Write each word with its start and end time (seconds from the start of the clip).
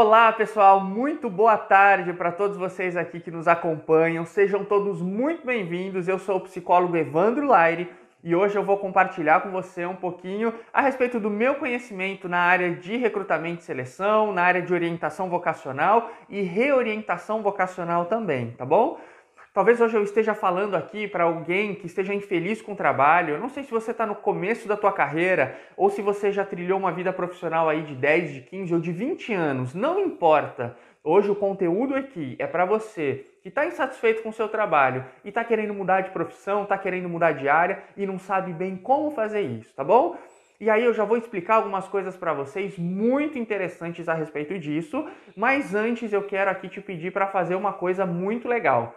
Olá, 0.00 0.30
pessoal, 0.30 0.80
muito 0.80 1.28
boa 1.28 1.58
tarde 1.58 2.12
para 2.12 2.30
todos 2.30 2.56
vocês 2.56 2.96
aqui 2.96 3.18
que 3.18 3.32
nos 3.32 3.48
acompanham. 3.48 4.24
Sejam 4.24 4.64
todos 4.64 5.02
muito 5.02 5.44
bem-vindos. 5.44 6.06
Eu 6.06 6.20
sou 6.20 6.36
o 6.36 6.40
psicólogo 6.42 6.96
Evandro 6.96 7.48
Laire 7.48 7.90
e 8.22 8.32
hoje 8.32 8.54
eu 8.54 8.62
vou 8.62 8.78
compartilhar 8.78 9.40
com 9.40 9.50
você 9.50 9.84
um 9.84 9.96
pouquinho 9.96 10.54
a 10.72 10.80
respeito 10.80 11.18
do 11.18 11.28
meu 11.28 11.56
conhecimento 11.56 12.28
na 12.28 12.38
área 12.38 12.76
de 12.76 12.96
recrutamento 12.96 13.62
e 13.62 13.64
seleção, 13.64 14.32
na 14.32 14.42
área 14.42 14.62
de 14.62 14.72
orientação 14.72 15.28
vocacional 15.28 16.12
e 16.28 16.42
reorientação 16.42 17.42
vocacional 17.42 18.04
também, 18.04 18.52
tá 18.52 18.64
bom? 18.64 19.00
Talvez 19.58 19.80
hoje 19.80 19.96
eu 19.96 20.04
esteja 20.04 20.34
falando 20.34 20.76
aqui 20.76 21.08
para 21.08 21.24
alguém 21.24 21.74
que 21.74 21.86
esteja 21.86 22.14
infeliz 22.14 22.62
com 22.62 22.74
o 22.74 22.76
trabalho. 22.76 23.34
Eu 23.34 23.40
não 23.40 23.48
sei 23.48 23.64
se 23.64 23.72
você 23.72 23.90
está 23.90 24.06
no 24.06 24.14
começo 24.14 24.68
da 24.68 24.76
tua 24.76 24.92
carreira 24.92 25.58
ou 25.76 25.90
se 25.90 26.00
você 26.00 26.30
já 26.30 26.44
trilhou 26.44 26.78
uma 26.78 26.92
vida 26.92 27.12
profissional 27.12 27.68
aí 27.68 27.82
de 27.82 27.96
10, 27.96 28.34
de 28.34 28.40
15 28.42 28.74
ou 28.74 28.78
de 28.78 28.92
20 28.92 29.34
anos. 29.34 29.74
Não 29.74 29.98
importa. 29.98 30.76
Hoje 31.02 31.28
o 31.28 31.34
conteúdo 31.34 31.96
aqui 31.96 32.36
é 32.38 32.46
para 32.46 32.64
você 32.64 33.24
que 33.42 33.48
está 33.48 33.66
insatisfeito 33.66 34.22
com 34.22 34.28
o 34.28 34.32
seu 34.32 34.48
trabalho 34.48 35.04
e 35.24 35.30
está 35.30 35.42
querendo 35.42 35.74
mudar 35.74 36.02
de 36.02 36.10
profissão, 36.10 36.62
está 36.62 36.78
querendo 36.78 37.08
mudar 37.08 37.32
de 37.32 37.48
área 37.48 37.82
e 37.96 38.06
não 38.06 38.16
sabe 38.16 38.52
bem 38.52 38.76
como 38.76 39.10
fazer 39.10 39.40
isso, 39.40 39.74
tá 39.74 39.82
bom? 39.82 40.16
E 40.60 40.68
aí 40.68 40.84
eu 40.84 40.92
já 40.92 41.04
vou 41.04 41.16
explicar 41.16 41.54
algumas 41.54 41.86
coisas 41.86 42.16
para 42.16 42.32
vocês 42.32 42.76
muito 42.76 43.38
interessantes 43.38 44.08
a 44.08 44.14
respeito 44.14 44.58
disso, 44.58 45.08
mas 45.36 45.72
antes 45.72 46.12
eu 46.12 46.24
quero 46.24 46.50
aqui 46.50 46.68
te 46.68 46.80
pedir 46.80 47.12
para 47.12 47.28
fazer 47.28 47.54
uma 47.54 47.72
coisa 47.72 48.04
muito 48.04 48.48
legal. 48.48 48.92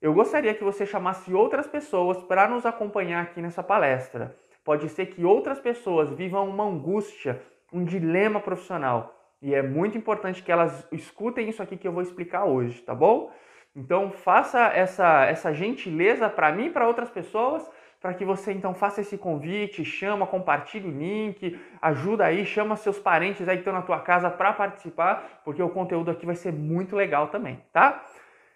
Eu 0.00 0.12
gostaria 0.12 0.52
que 0.52 0.62
você 0.62 0.84
chamasse 0.84 1.32
outras 1.32 1.66
pessoas 1.66 2.22
para 2.22 2.46
nos 2.46 2.66
acompanhar 2.66 3.22
aqui 3.22 3.40
nessa 3.40 3.62
palestra. 3.62 4.36
Pode 4.62 4.88
ser 4.90 5.06
que 5.06 5.24
outras 5.24 5.58
pessoas 5.58 6.10
vivam 6.12 6.48
uma 6.48 6.64
angústia, 6.64 7.40
um 7.72 7.82
dilema 7.82 8.38
profissional. 8.38 9.14
E 9.40 9.54
é 9.54 9.62
muito 9.62 9.96
importante 9.96 10.42
que 10.42 10.52
elas 10.52 10.86
escutem 10.92 11.48
isso 11.48 11.62
aqui 11.62 11.76
que 11.76 11.88
eu 11.88 11.92
vou 11.92 12.02
explicar 12.02 12.44
hoje, 12.44 12.82
tá 12.82 12.94
bom? 12.94 13.32
Então 13.74 14.10
faça 14.10 14.66
essa, 14.68 15.24
essa 15.24 15.52
gentileza 15.54 16.28
para 16.28 16.52
mim 16.52 16.66
e 16.66 16.70
para 16.70 16.86
outras 16.86 17.10
pessoas, 17.10 17.66
para 18.00 18.12
que 18.12 18.24
você 18.24 18.52
então 18.52 18.74
faça 18.74 19.00
esse 19.00 19.16
convite, 19.16 19.84
chama, 19.84 20.26
compartilhe 20.26 20.88
o 20.88 20.98
link, 20.98 21.58
ajuda 21.80 22.26
aí, 22.26 22.44
chama 22.44 22.76
seus 22.76 22.98
parentes 22.98 23.48
aí 23.48 23.56
que 23.56 23.60
estão 23.60 23.72
na 23.72 23.82
tua 23.82 24.00
casa 24.00 24.30
para 24.30 24.52
participar, 24.52 25.40
porque 25.44 25.62
o 25.62 25.70
conteúdo 25.70 26.10
aqui 26.10 26.26
vai 26.26 26.36
ser 26.36 26.52
muito 26.52 26.94
legal 26.94 27.28
também, 27.28 27.62
tá? 27.72 28.04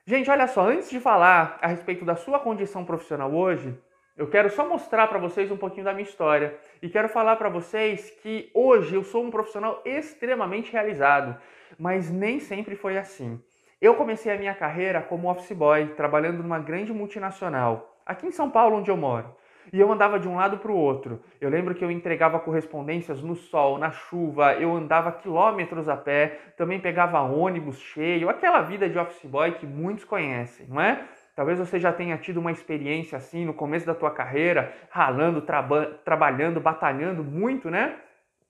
Gente, 0.06 0.30
olha 0.30 0.46
só, 0.46 0.62
antes 0.62 0.88
de 0.88 0.98
falar 0.98 1.58
a 1.60 1.66
respeito 1.66 2.04
da 2.04 2.16
sua 2.16 2.38
condição 2.38 2.84
profissional 2.84 3.32
hoje, 3.32 3.78
eu 4.16 4.28
quero 4.28 4.50
só 4.50 4.66
mostrar 4.66 5.06
para 5.06 5.18
vocês 5.18 5.50
um 5.50 5.56
pouquinho 5.56 5.84
da 5.84 5.92
minha 5.92 6.08
história 6.08 6.58
e 6.82 6.88
quero 6.88 7.08
falar 7.08 7.36
para 7.36 7.48
vocês 7.48 8.10
que 8.22 8.50
hoje 8.54 8.94
eu 8.94 9.04
sou 9.04 9.22
um 9.22 9.30
profissional 9.30 9.82
extremamente 9.84 10.72
realizado, 10.72 11.36
mas 11.78 12.10
nem 12.10 12.40
sempre 12.40 12.74
foi 12.74 12.96
assim. 12.96 13.40
Eu 13.80 13.94
comecei 13.94 14.32
a 14.32 14.38
minha 14.38 14.54
carreira 14.54 15.02
como 15.02 15.30
office 15.30 15.52
boy, 15.52 15.88
trabalhando 15.88 16.42
numa 16.42 16.58
grande 16.58 16.92
multinacional, 16.92 17.94
aqui 18.04 18.26
em 18.26 18.32
São 18.32 18.50
Paulo, 18.50 18.78
onde 18.78 18.90
eu 18.90 18.96
moro 18.96 19.34
e 19.72 19.78
eu 19.80 19.90
andava 19.90 20.18
de 20.18 20.28
um 20.28 20.36
lado 20.36 20.58
para 20.58 20.70
o 20.70 20.76
outro. 20.76 21.20
Eu 21.40 21.48
lembro 21.48 21.74
que 21.74 21.84
eu 21.84 21.90
entregava 21.90 22.38
correspondências 22.38 23.22
no 23.22 23.34
sol, 23.34 23.78
na 23.78 23.90
chuva, 23.90 24.54
eu 24.54 24.74
andava 24.74 25.12
quilômetros 25.12 25.88
a 25.88 25.96
pé, 25.96 26.38
também 26.56 26.80
pegava 26.80 27.20
ônibus 27.20 27.78
cheio, 27.78 28.28
aquela 28.28 28.62
vida 28.62 28.88
de 28.88 28.98
office 28.98 29.24
boy 29.24 29.52
que 29.52 29.66
muitos 29.66 30.04
conhecem, 30.04 30.66
não 30.68 30.80
é? 30.80 31.04
Talvez 31.34 31.58
você 31.58 31.78
já 31.78 31.92
tenha 31.92 32.18
tido 32.18 32.38
uma 32.38 32.52
experiência 32.52 33.16
assim 33.16 33.44
no 33.44 33.54
começo 33.54 33.86
da 33.86 33.94
tua 33.94 34.10
carreira, 34.10 34.72
ralando, 34.90 35.40
traba 35.40 35.98
trabalhando, 36.04 36.60
batalhando 36.60 37.24
muito, 37.24 37.70
né? 37.70 37.96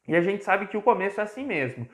E 0.09 0.17
a 0.17 0.21
gente 0.21 0.43
sabe 0.43 0.67
que 0.67 0.77
o 0.77 0.83
começo 0.83 1.21
é 1.21 1.23
assim 1.23 1.45
mesmo. 1.45 1.87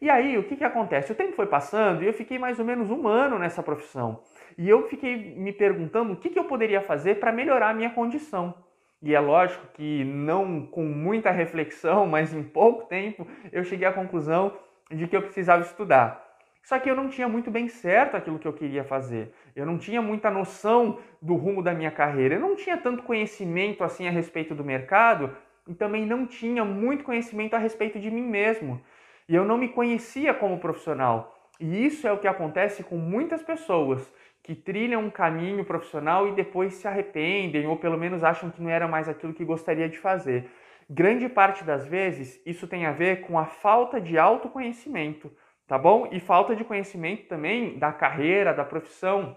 E 0.00 0.08
aí, 0.10 0.38
o 0.38 0.44
que, 0.44 0.56
que 0.56 0.64
acontece? 0.64 1.12
O 1.12 1.14
tempo 1.14 1.32
foi 1.32 1.46
passando 1.46 2.02
e 2.02 2.06
eu 2.06 2.12
fiquei 2.12 2.38
mais 2.38 2.58
ou 2.58 2.64
menos 2.64 2.90
um 2.90 3.06
ano 3.06 3.38
nessa 3.38 3.62
profissão. 3.62 4.22
E 4.56 4.68
eu 4.68 4.88
fiquei 4.88 5.34
me 5.36 5.52
perguntando 5.52 6.12
o 6.12 6.16
que, 6.16 6.30
que 6.30 6.38
eu 6.38 6.44
poderia 6.44 6.80
fazer 6.80 7.16
para 7.16 7.32
melhorar 7.32 7.70
a 7.70 7.74
minha 7.74 7.90
condição. 7.90 8.54
E 9.02 9.14
é 9.14 9.20
lógico 9.20 9.66
que 9.74 10.04
não 10.04 10.64
com 10.66 10.84
muita 10.84 11.30
reflexão, 11.30 12.06
mas 12.08 12.32
em 12.32 12.42
pouco 12.42 12.86
tempo, 12.86 13.26
eu 13.50 13.64
cheguei 13.64 13.86
à 13.86 13.92
conclusão 13.92 14.56
de 14.90 15.06
que 15.06 15.16
eu 15.16 15.22
precisava 15.22 15.62
estudar. 15.62 16.22
Só 16.62 16.78
que 16.78 16.88
eu 16.88 16.94
não 16.94 17.08
tinha 17.08 17.28
muito 17.28 17.50
bem 17.50 17.66
certo 17.68 18.16
aquilo 18.16 18.38
que 18.38 18.46
eu 18.46 18.52
queria 18.52 18.84
fazer. 18.84 19.34
Eu 19.56 19.66
não 19.66 19.78
tinha 19.78 20.00
muita 20.00 20.30
noção 20.30 20.98
do 21.20 21.34
rumo 21.34 21.60
da 21.60 21.74
minha 21.74 21.90
carreira. 21.90 22.36
Eu 22.36 22.40
não 22.40 22.54
tinha 22.54 22.76
tanto 22.76 23.02
conhecimento 23.02 23.82
assim 23.82 24.06
a 24.06 24.10
respeito 24.10 24.54
do 24.54 24.62
mercado 24.62 25.36
e 25.66 25.74
também 25.74 26.06
não 26.06 26.24
tinha 26.24 26.64
muito 26.64 27.02
conhecimento 27.02 27.54
a 27.54 27.58
respeito 27.58 27.98
de 27.98 28.10
mim 28.10 28.22
mesmo. 28.22 28.80
E 29.28 29.34
eu 29.34 29.44
não 29.44 29.58
me 29.58 29.68
conhecia 29.68 30.32
como 30.32 30.58
profissional. 30.58 31.36
E 31.58 31.84
isso 31.84 32.06
é 32.06 32.12
o 32.12 32.18
que 32.18 32.28
acontece 32.28 32.84
com 32.84 32.96
muitas 32.96 33.42
pessoas 33.42 34.12
que 34.42 34.54
trilham 34.54 35.04
um 35.04 35.10
caminho 35.10 35.64
profissional 35.64 36.26
e 36.26 36.32
depois 36.32 36.74
se 36.74 36.88
arrependem 36.88 37.66
ou 37.66 37.76
pelo 37.76 37.96
menos 37.96 38.24
acham 38.24 38.50
que 38.50 38.60
não 38.60 38.68
era 38.68 38.88
mais 38.88 39.08
aquilo 39.08 39.32
que 39.32 39.44
gostaria 39.44 39.88
de 39.88 39.98
fazer. 39.98 40.50
Grande 40.90 41.28
parte 41.28 41.62
das 41.64 41.86
vezes 41.86 42.40
isso 42.44 42.66
tem 42.66 42.84
a 42.84 42.92
ver 42.92 43.22
com 43.22 43.38
a 43.38 43.46
falta 43.46 44.00
de 44.00 44.18
autoconhecimento, 44.18 45.30
tá 45.66 45.78
bom? 45.78 46.08
E 46.10 46.18
falta 46.18 46.56
de 46.56 46.64
conhecimento 46.64 47.28
também 47.28 47.78
da 47.78 47.92
carreira, 47.92 48.52
da 48.52 48.64
profissão. 48.64 49.36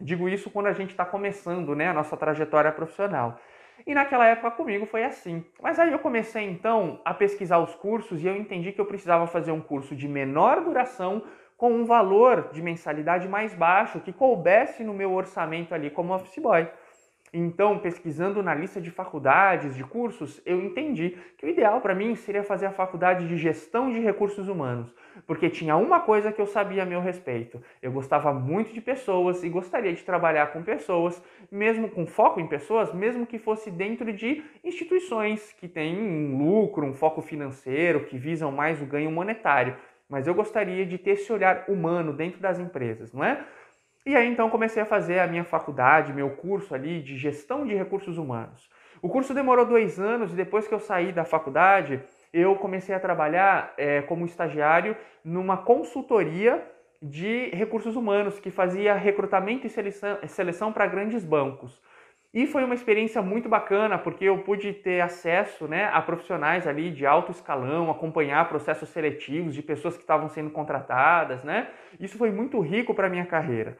Digo 0.00 0.28
isso 0.28 0.50
quando 0.50 0.66
a 0.66 0.72
gente 0.72 0.90
está 0.90 1.04
começando, 1.04 1.74
né, 1.76 1.88
a 1.88 1.92
nossa 1.92 2.16
trajetória 2.16 2.72
profissional. 2.72 3.38
E 3.86 3.94
naquela 3.94 4.26
época 4.26 4.50
comigo 4.52 4.86
foi 4.86 5.04
assim. 5.04 5.44
Mas 5.62 5.78
aí 5.78 5.92
eu 5.92 5.98
comecei 5.98 6.44
então 6.44 7.00
a 7.04 7.14
pesquisar 7.14 7.58
os 7.58 7.74
cursos 7.74 8.22
e 8.22 8.26
eu 8.26 8.36
entendi 8.36 8.72
que 8.72 8.80
eu 8.80 8.86
precisava 8.86 9.26
fazer 9.26 9.52
um 9.52 9.60
curso 9.60 9.94
de 9.94 10.08
menor 10.08 10.64
duração 10.64 11.22
com 11.58 11.72
um 11.72 11.84
valor 11.84 12.50
de 12.52 12.62
mensalidade 12.62 13.28
mais 13.28 13.52
baixo 13.52 13.98
que 14.00 14.12
coubesse 14.12 14.84
no 14.84 14.94
meu 14.94 15.12
orçamento 15.12 15.74
ali 15.74 15.90
como 15.90 16.14
office 16.14 16.38
boy. 16.40 16.68
Então, 17.32 17.78
pesquisando 17.78 18.42
na 18.42 18.54
lista 18.54 18.80
de 18.80 18.90
faculdades, 18.90 19.76
de 19.76 19.84
cursos, 19.84 20.40
eu 20.46 20.62
entendi 20.62 21.18
que 21.36 21.44
o 21.44 21.48
ideal 21.48 21.80
para 21.80 21.94
mim 21.94 22.14
seria 22.14 22.42
fazer 22.42 22.66
a 22.66 22.70
faculdade 22.70 23.28
de 23.28 23.36
gestão 23.36 23.90
de 23.90 23.98
recursos 23.98 24.48
humanos, 24.48 24.94
porque 25.26 25.50
tinha 25.50 25.76
uma 25.76 26.00
coisa 26.00 26.32
que 26.32 26.40
eu 26.40 26.46
sabia 26.46 26.84
a 26.84 26.86
meu 26.86 27.00
respeito. 27.00 27.60
Eu 27.82 27.92
gostava 27.92 28.32
muito 28.32 28.72
de 28.72 28.80
pessoas 28.80 29.42
e 29.42 29.48
gostaria 29.50 29.92
de 29.92 30.02
trabalhar 30.02 30.52
com 30.52 30.62
pessoas, 30.62 31.22
mesmo 31.50 31.90
com 31.90 32.06
foco 32.06 32.40
em 32.40 32.46
pessoas, 32.46 32.94
mesmo 32.94 33.26
que 33.26 33.38
fosse 33.38 33.70
dentro 33.70 34.10
de 34.10 34.42
instituições 34.64 35.52
que 35.52 35.68
têm 35.68 36.00
um 36.00 36.38
lucro, 36.38 36.86
um 36.86 36.94
foco 36.94 37.20
financeiro, 37.20 38.06
que 38.06 38.16
visam 38.16 38.50
mais 38.50 38.80
o 38.80 38.86
ganho 38.86 39.10
monetário 39.10 39.76
mas 40.08 40.26
eu 40.26 40.34
gostaria 40.34 40.86
de 40.86 40.96
ter 40.98 41.10
esse 41.10 41.32
olhar 41.32 41.64
humano 41.68 42.12
dentro 42.12 42.40
das 42.40 42.58
empresas, 42.58 43.12
não 43.12 43.22
é? 43.22 43.44
E 44.06 44.16
aí 44.16 44.26
então 44.28 44.48
comecei 44.48 44.82
a 44.82 44.86
fazer 44.86 45.18
a 45.18 45.26
minha 45.26 45.44
faculdade, 45.44 46.12
meu 46.12 46.30
curso 46.30 46.74
ali 46.74 47.02
de 47.02 47.16
gestão 47.16 47.66
de 47.66 47.74
recursos 47.74 48.16
humanos. 48.16 48.70
O 49.02 49.08
curso 49.08 49.34
demorou 49.34 49.66
dois 49.66 50.00
anos 50.00 50.32
e 50.32 50.36
depois 50.36 50.66
que 50.66 50.74
eu 50.74 50.80
saí 50.80 51.12
da 51.12 51.24
faculdade, 51.24 52.00
eu 52.32 52.56
comecei 52.56 52.94
a 52.94 53.00
trabalhar 53.00 53.74
é, 53.76 54.02
como 54.02 54.24
estagiário 54.24 54.96
numa 55.24 55.56
consultoria 55.58 56.64
de 57.00 57.50
recursos 57.50 57.94
humanos 57.94 58.40
que 58.40 58.50
fazia 58.50 58.94
recrutamento 58.94 59.66
e 59.66 59.70
seleção, 59.70 60.18
seleção 60.26 60.72
para 60.72 60.86
grandes 60.86 61.24
bancos. 61.24 61.80
E 62.32 62.46
foi 62.46 62.62
uma 62.62 62.74
experiência 62.74 63.22
muito 63.22 63.48
bacana, 63.48 63.96
porque 63.96 64.24
eu 64.26 64.38
pude 64.42 64.72
ter 64.74 65.00
acesso 65.00 65.66
né, 65.66 65.86
a 65.86 66.02
profissionais 66.02 66.66
ali 66.66 66.90
de 66.90 67.06
alto 67.06 67.32
escalão, 67.32 67.90
acompanhar 67.90 68.48
processos 68.50 68.90
seletivos 68.90 69.54
de 69.54 69.62
pessoas 69.62 69.96
que 69.96 70.02
estavam 70.02 70.28
sendo 70.28 70.50
contratadas, 70.50 71.42
né? 71.42 71.70
Isso 71.98 72.18
foi 72.18 72.30
muito 72.30 72.60
rico 72.60 72.94
para 72.94 73.06
a 73.06 73.10
minha 73.10 73.24
carreira. 73.24 73.78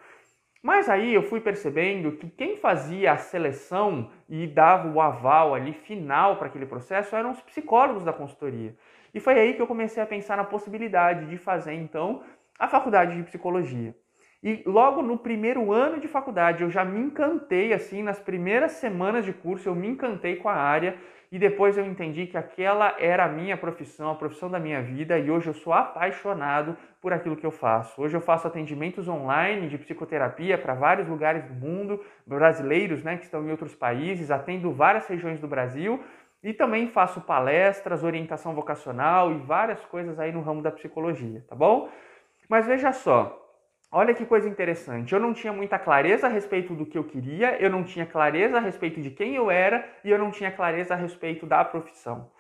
Mas 0.63 0.89
aí 0.89 1.13
eu 1.15 1.23
fui 1.23 1.41
percebendo 1.41 2.13
que 2.13 2.29
quem 2.31 2.57
fazia 2.57 3.13
a 3.13 3.17
seleção 3.19 4.11
e 4.29 4.47
dava 4.47 4.89
o 4.89 5.01
aval 5.01 5.55
ali 5.55 5.73
final 5.73 6.37
para 6.37 6.49
aquele 6.49 6.67
processo 6.67 7.15
eram 7.15 7.31
os 7.33 7.41
psicólogos 7.43 8.03
da 8.03 8.13
consultoria. 8.13 8.75
E 9.15 9.21
foi 9.21 9.39
aí 9.39 9.55
que 9.55 9.63
eu 9.63 9.67
comecei 9.67 10.03
a 10.03 10.07
pensar 10.07 10.37
na 10.37 10.45
possibilidade 10.45 11.27
de 11.27 11.37
fazer 11.37 11.75
então 11.75 12.23
a 12.59 12.67
faculdade 12.67 13.15
de 13.15 13.23
psicologia. 13.23 13.95
E 14.43 14.63
logo 14.65 15.03
no 15.03 15.19
primeiro 15.19 15.73
ano 15.73 15.99
de 15.99 16.07
faculdade 16.07 16.63
eu 16.63 16.71
já 16.71 16.85
me 16.85 17.01
encantei 17.01 17.73
assim, 17.73 18.03
nas 18.03 18.21
primeiras 18.21 18.73
semanas 18.73 19.25
de 19.25 19.33
curso 19.33 19.69
eu 19.69 19.75
me 19.75 19.89
encantei 19.89 20.37
com 20.37 20.49
a 20.49 20.55
área 20.55 20.97
e 21.31 21.39
depois 21.39 21.77
eu 21.77 21.85
entendi 21.85 22.27
que 22.27 22.39
aquela 22.39 22.95
era 23.01 23.25
a 23.25 23.29
minha 23.29 23.57
profissão, 23.57 24.11
a 24.11 24.15
profissão 24.15 24.49
da 24.49 24.61
minha 24.61 24.81
vida 24.81 25.19
e 25.19 25.29
hoje 25.29 25.49
eu 25.49 25.55
sou 25.55 25.73
apaixonado 25.73 26.77
por 27.03 27.13
aquilo 27.13 27.37
que 27.37 27.45
eu 27.45 27.51
faço. 27.51 28.01
Hoje 28.01 28.17
eu 28.17 28.21
faço 28.21 28.47
atendimentos 28.47 29.09
online 29.09 29.69
de 29.69 29.77
psicoterapia 29.77 30.57
para 30.57 30.73
vários 30.73 31.09
lugares 31.09 31.45
do 31.45 31.55
mundo, 31.55 32.03
brasileiros, 32.25 33.03
né, 33.03 33.17
que 33.17 33.25
estão 33.25 33.45
em 33.45 33.51
outros 33.51 33.75
países, 33.75 34.31
atendo 34.31 34.73
várias 34.73 35.07
regiões 35.09 35.41
do 35.41 35.49
Brasil 35.49 36.03
e 36.43 36.55
também 36.55 36.87
faço 36.89 37.21
palestras, 37.21 38.05
orientação 38.05 38.55
vocacional 38.55 39.33
e 39.33 39.39
várias 39.39 39.85
coisas 39.87 40.19
aí 40.21 40.31
no 40.31 40.41
ramo 40.41 40.63
da 40.63 40.71
psicologia, 40.71 41.45
tá 41.49 41.57
bom? 41.57 41.89
Mas 42.49 42.67
veja 42.67 42.93
só, 42.93 43.48
Olha 43.91 44.13
que 44.13 44.27
coisa 44.27 44.47
interessante. 44.47 45.15
Eu 45.15 45.21
não 45.21 45.33
tinha 45.33 45.51
muita 45.51 45.79
clareza 45.79 46.27
a 46.27 46.31
respeito 46.31 46.75
do 46.75 46.85
que 46.85 46.99
eu 46.99 47.05
queria, 47.05 47.57
eu 47.59 47.71
não 47.71 47.83
tinha 47.83 48.05
clareza 48.05 48.59
a 48.59 48.61
respeito 48.61 49.01
de 49.01 49.11
quem 49.11 49.35
eu 49.35 49.51
era 49.51 49.83
e 50.05 50.11
eu 50.11 50.19
não 50.19 50.31
tinha 50.31 50.53
clareza 50.53 50.93
a 50.93 50.97
respeito 50.97 51.47
da 51.47 51.65
profissão. 51.65 52.31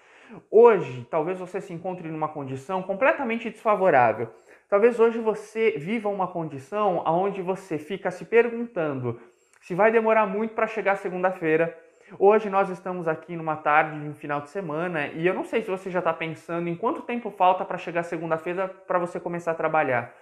Hoje, 0.50 1.06
talvez 1.10 1.38
você 1.38 1.58
se 1.58 1.72
encontre 1.72 2.06
numa 2.08 2.28
condição 2.28 2.82
completamente 2.82 3.48
desfavorável. 3.48 4.28
Talvez 4.68 5.00
hoje 5.00 5.18
você 5.20 5.70
viva 5.78 6.10
uma 6.10 6.28
condição 6.28 7.02
onde 7.06 7.40
você 7.40 7.78
fica 7.78 8.10
se 8.10 8.26
perguntando 8.26 9.18
se 9.62 9.74
vai 9.74 9.90
demorar 9.90 10.26
muito 10.26 10.52
para 10.54 10.66
chegar 10.66 10.96
segunda-feira. 10.96 11.74
Hoje 12.18 12.50
nós 12.50 12.68
estamos 12.68 13.08
aqui 13.08 13.34
numa 13.36 13.56
tarde 13.56 13.98
de 13.98 14.06
um 14.06 14.14
final 14.14 14.42
de 14.42 14.50
semana 14.50 15.06
e 15.08 15.26
eu 15.26 15.32
não 15.32 15.44
sei 15.44 15.62
se 15.62 15.70
você 15.70 15.90
já 15.90 16.00
está 16.00 16.12
pensando 16.12 16.68
em 16.68 16.76
quanto 16.76 17.00
tempo 17.00 17.30
falta 17.30 17.64
para 17.64 17.78
chegar 17.78 18.02
segunda-feira 18.02 18.68
para 18.68 18.98
você 18.98 19.18
começar 19.18 19.52
a 19.52 19.54
trabalhar. 19.54 20.14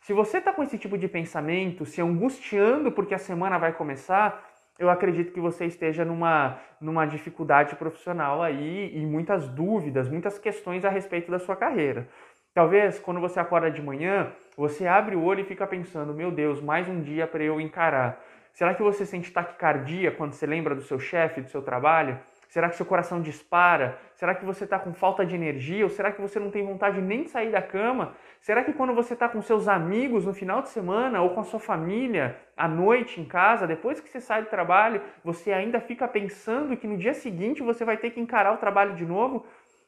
Se 0.00 0.12
você 0.12 0.38
está 0.38 0.52
com 0.52 0.62
esse 0.62 0.78
tipo 0.78 0.96
de 0.96 1.08
pensamento, 1.08 1.84
se 1.84 2.00
angustiando 2.00 2.90
porque 2.92 3.14
a 3.14 3.18
semana 3.18 3.58
vai 3.58 3.72
começar, 3.72 4.42
eu 4.78 4.88
acredito 4.88 5.32
que 5.32 5.40
você 5.40 5.66
esteja 5.66 6.04
numa, 6.04 6.58
numa 6.80 7.04
dificuldade 7.04 7.74
profissional 7.76 8.42
aí 8.42 8.92
e 8.94 9.04
muitas 9.04 9.48
dúvidas, 9.48 10.08
muitas 10.08 10.38
questões 10.38 10.84
a 10.84 10.88
respeito 10.88 11.30
da 11.30 11.38
sua 11.38 11.56
carreira. 11.56 12.08
Talvez 12.54 12.98
quando 12.98 13.20
você 13.20 13.38
acorda 13.38 13.70
de 13.70 13.82
manhã, 13.82 14.32
você 14.56 14.86
abre 14.86 15.14
o 15.14 15.22
olho 15.22 15.40
e 15.40 15.44
fica 15.44 15.66
pensando: 15.66 16.14
meu 16.14 16.30
Deus, 16.30 16.60
mais 16.60 16.88
um 16.88 17.00
dia 17.00 17.26
para 17.26 17.42
eu 17.42 17.60
encarar. 17.60 18.20
Será 18.52 18.74
que 18.74 18.82
você 18.82 19.04
sente 19.04 19.30
taquicardia 19.30 20.10
quando 20.10 20.32
você 20.32 20.46
lembra 20.46 20.74
do 20.74 20.82
seu 20.82 20.98
chefe, 20.98 21.40
do 21.40 21.48
seu 21.48 21.62
trabalho? 21.62 22.18
Será 22.48 22.70
que 22.70 22.76
seu 22.76 22.86
coração 22.86 23.20
dispara? 23.20 23.98
Será 24.14 24.34
que 24.34 24.44
você 24.44 24.64
está 24.64 24.78
com 24.78 24.94
falta 24.94 25.24
de 25.24 25.34
energia? 25.34 25.84
Ou 25.84 25.90
será 25.90 26.10
que 26.10 26.20
você 26.20 26.40
não 26.40 26.50
tem 26.50 26.64
vontade 26.64 27.00
nem 27.00 27.22
de 27.22 27.30
sair 27.30 27.52
da 27.52 27.60
cama? 27.60 28.14
Será 28.40 28.64
que 28.64 28.72
quando 28.72 28.94
você 28.94 29.12
está 29.12 29.28
com 29.28 29.42
seus 29.42 29.68
amigos 29.68 30.24
no 30.24 30.32
final 30.32 30.62
de 30.62 30.70
semana 30.70 31.20
ou 31.20 31.30
com 31.30 31.40
a 31.40 31.44
sua 31.44 31.60
família 31.60 32.36
à 32.56 32.66
noite 32.66 33.20
em 33.20 33.24
casa, 33.26 33.66
depois 33.66 34.00
que 34.00 34.08
você 34.08 34.20
sai 34.20 34.42
do 34.42 34.48
trabalho, 34.48 35.02
você 35.22 35.52
ainda 35.52 35.78
fica 35.78 36.08
pensando 36.08 36.74
que 36.74 36.86
no 36.86 36.96
dia 36.96 37.12
seguinte 37.12 37.62
você 37.62 37.84
vai 37.84 37.98
ter 37.98 38.10
que 38.10 38.20
encarar 38.20 38.54
o 38.54 38.58
trabalho 38.58 38.94
de 38.94 39.04
novo? 39.04 39.44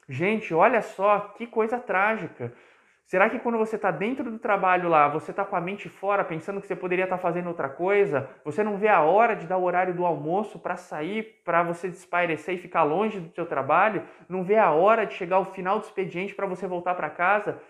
Gente, 0.07 0.53
olha 0.53 0.81
só 0.81 1.33
que 1.35 1.47
coisa 1.47 1.79
trágica. 1.79 2.53
Será 3.11 3.29
que 3.29 3.39
quando 3.39 3.57
você 3.57 3.75
está 3.75 3.91
dentro 3.91 4.31
do 4.31 4.39
trabalho 4.39 4.87
lá, 4.87 5.09
você 5.09 5.31
está 5.31 5.43
com 5.43 5.53
a 5.53 5.59
mente 5.59 5.89
fora, 5.89 6.23
pensando 6.23 6.61
que 6.61 6.67
você 6.67 6.77
poderia 6.77 7.03
estar 7.03 7.17
tá 7.17 7.21
fazendo 7.21 7.47
outra 7.47 7.67
coisa? 7.67 8.29
Você 8.45 8.63
não 8.63 8.77
vê 8.77 8.87
a 8.87 9.01
hora 9.01 9.35
de 9.35 9.45
dar 9.45 9.57
o 9.57 9.65
horário 9.65 9.93
do 9.93 10.05
almoço 10.05 10.57
para 10.57 10.77
sair, 10.77 11.41
para 11.43 11.61
você 11.61 11.89
despairecer 11.89 12.55
e 12.55 12.57
ficar 12.57 12.83
longe 12.83 13.19
do 13.19 13.29
seu 13.35 13.45
trabalho? 13.45 14.07
Não 14.29 14.45
vê 14.45 14.55
a 14.55 14.71
hora 14.71 15.05
de 15.05 15.13
chegar 15.15 15.35
ao 15.35 15.43
final 15.51 15.77
do 15.77 15.83
expediente 15.83 16.33
para 16.33 16.47
você 16.47 16.65
voltar 16.65 16.95
para 16.95 17.09
casa? 17.09 17.61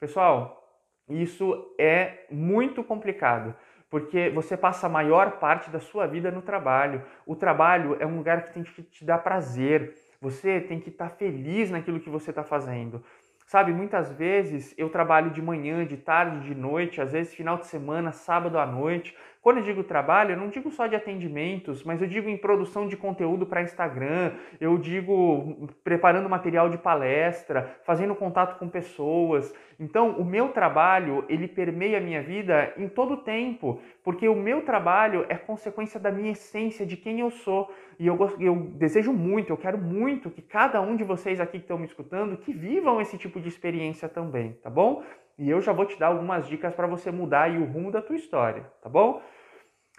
Pessoal, 0.00 0.68
isso 1.08 1.72
é 1.78 2.26
muito 2.28 2.82
complicado 2.82 3.54
porque 3.90 4.30
você 4.30 4.56
passa 4.56 4.86
a 4.86 4.90
maior 4.90 5.38
parte 5.38 5.70
da 5.70 5.80
sua 5.80 6.06
vida 6.06 6.30
no 6.30 6.42
trabalho. 6.42 7.02
O 7.24 7.34
trabalho 7.34 7.96
é 7.98 8.06
um 8.06 8.16
lugar 8.16 8.44
que 8.44 8.52
tem 8.52 8.62
que 8.62 8.82
te 8.82 9.04
dar 9.04 9.18
prazer. 9.18 9.94
Você 10.20 10.60
tem 10.60 10.78
que 10.78 10.90
estar 10.90 11.08
tá 11.08 11.16
feliz 11.16 11.70
naquilo 11.70 12.00
que 12.00 12.10
você 12.10 12.30
está 12.30 12.42
fazendo. 12.42 13.02
Sabe, 13.48 13.72
muitas 13.72 14.12
vezes 14.12 14.74
eu 14.76 14.90
trabalho 14.90 15.30
de 15.30 15.40
manhã, 15.40 15.82
de 15.86 15.96
tarde, 15.96 16.46
de 16.46 16.54
noite, 16.54 17.00
às 17.00 17.12
vezes 17.12 17.32
final 17.32 17.56
de 17.56 17.66
semana, 17.66 18.12
sábado 18.12 18.58
à 18.58 18.66
noite. 18.66 19.16
Quando 19.48 19.60
eu 19.60 19.64
digo 19.64 19.82
trabalho, 19.82 20.32
eu 20.32 20.36
não 20.36 20.50
digo 20.50 20.70
só 20.70 20.86
de 20.86 20.94
atendimentos, 20.94 21.82
mas 21.82 22.02
eu 22.02 22.06
digo 22.06 22.28
em 22.28 22.36
produção 22.36 22.86
de 22.86 22.98
conteúdo 22.98 23.46
para 23.46 23.62
Instagram, 23.62 24.32
eu 24.60 24.76
digo 24.76 25.70
preparando 25.82 26.28
material 26.28 26.68
de 26.68 26.76
palestra, 26.76 27.74
fazendo 27.82 28.14
contato 28.14 28.58
com 28.58 28.68
pessoas. 28.68 29.54
Então, 29.80 30.10
o 30.18 30.22
meu 30.22 30.50
trabalho, 30.50 31.24
ele 31.30 31.48
permeia 31.48 31.96
a 31.96 32.00
minha 32.02 32.22
vida 32.22 32.74
em 32.76 32.90
todo 32.90 33.14
o 33.14 33.16
tempo, 33.16 33.80
porque 34.04 34.28
o 34.28 34.36
meu 34.36 34.66
trabalho 34.66 35.24
é 35.30 35.34
consequência 35.34 35.98
da 35.98 36.12
minha 36.12 36.32
essência, 36.32 36.84
de 36.84 36.98
quem 36.98 37.20
eu 37.20 37.30
sou. 37.30 37.72
E 37.98 38.06
eu, 38.06 38.18
eu 38.38 38.54
desejo 38.74 39.14
muito, 39.14 39.48
eu 39.50 39.56
quero 39.56 39.78
muito 39.78 40.28
que 40.28 40.42
cada 40.42 40.78
um 40.82 40.94
de 40.94 41.04
vocês 41.04 41.40
aqui 41.40 41.52
que 41.52 41.64
estão 41.64 41.78
me 41.78 41.86
escutando, 41.86 42.36
que 42.36 42.52
vivam 42.52 43.00
esse 43.00 43.16
tipo 43.16 43.40
de 43.40 43.48
experiência 43.48 44.10
também, 44.10 44.52
tá 44.62 44.68
bom? 44.68 45.02
E 45.38 45.48
eu 45.48 45.62
já 45.62 45.72
vou 45.72 45.86
te 45.86 45.98
dar 45.98 46.08
algumas 46.08 46.46
dicas 46.46 46.74
para 46.74 46.86
você 46.86 47.10
mudar 47.10 47.48
o 47.48 47.64
rumo 47.64 47.90
da 47.90 48.02
tua 48.02 48.16
história, 48.16 48.70
tá 48.82 48.90
bom? 48.90 49.22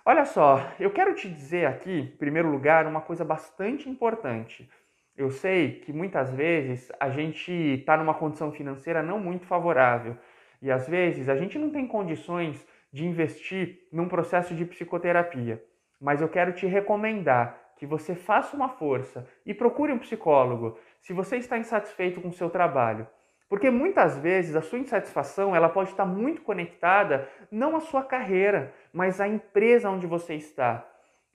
Olha 0.06 0.24
só, 0.24 0.72
eu 0.80 0.92
quero 0.92 1.14
te 1.14 1.30
dizer 1.30 1.66
aqui, 1.66 2.00
em 2.00 2.18
primeiro 2.18 2.50
lugar, 2.50 2.88
uma 2.88 3.02
coisa 3.02 3.26
bastante 3.26 3.90
importante. 3.90 4.70
Eu 5.16 5.30
sei 5.30 5.82
que 5.82 5.92
muitas 5.92 6.32
vezes 6.32 6.90
a 7.00 7.10
gente 7.10 7.52
está 7.52 7.98
numa 7.98 8.14
condição 8.14 8.52
financeira 8.52 9.04
não 9.04 9.20
muito 9.20 9.46
favorável 9.46 10.18
e 10.62 10.72
às 10.72 10.88
vezes 10.88 11.28
a 11.28 11.36
gente 11.36 11.60
não 11.60 11.70
tem 11.70 11.86
condições 11.86 12.66
de 12.92 13.06
investir 13.06 13.88
num 13.92 14.08
processo 14.08 14.56
de 14.56 14.66
psicoterapia. 14.66 15.62
Mas 16.00 16.22
eu 16.22 16.30
quero 16.30 16.54
te 16.54 16.66
recomendar 16.66 17.60
que 17.76 17.86
você 17.86 18.16
faça 18.16 18.56
uma 18.56 18.70
força 18.70 19.28
e 19.46 19.54
procure 19.54 19.92
um 19.92 20.00
psicólogo 20.00 20.78
se 21.02 21.12
você 21.12 21.36
está 21.36 21.58
insatisfeito 21.58 22.22
com 22.22 22.30
o 22.30 22.34
seu 22.34 22.50
trabalho. 22.50 23.06
Porque 23.50 23.70
muitas 23.70 24.18
vezes 24.18 24.56
a 24.56 24.62
sua 24.62 24.80
insatisfação 24.80 25.56
ela 25.56 25.68
pode 25.68 25.90
estar 25.90 26.06
muito 26.06 26.42
conectada 26.42 27.28
não 27.52 27.76
à 27.76 27.80
sua 27.80 28.04
carreira, 28.04 28.74
mas 28.94 29.20
à 29.20 29.28
empresa 29.28 29.90
onde 29.90 30.08
você 30.08 30.36
está. 30.36 30.86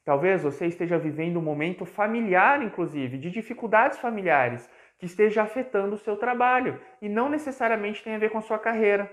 Talvez 0.04 0.42
você 0.42 0.66
esteja 0.66 0.98
vivendo 0.98 1.38
um 1.38 1.42
momento 1.42 1.86
familiar, 1.86 2.62
inclusive, 2.62 3.16
de 3.16 3.30
dificuldades 3.30 3.98
familiares, 3.98 4.68
que 4.98 5.06
esteja 5.06 5.42
afetando 5.42 5.94
o 5.94 5.98
seu 5.98 6.16
trabalho 6.16 6.80
e 7.00 7.08
não 7.08 7.28
necessariamente 7.28 8.02
tem 8.02 8.14
a 8.14 8.18
ver 8.18 8.30
com 8.30 8.38
a 8.38 8.42
sua 8.42 8.58
carreira. 8.58 9.10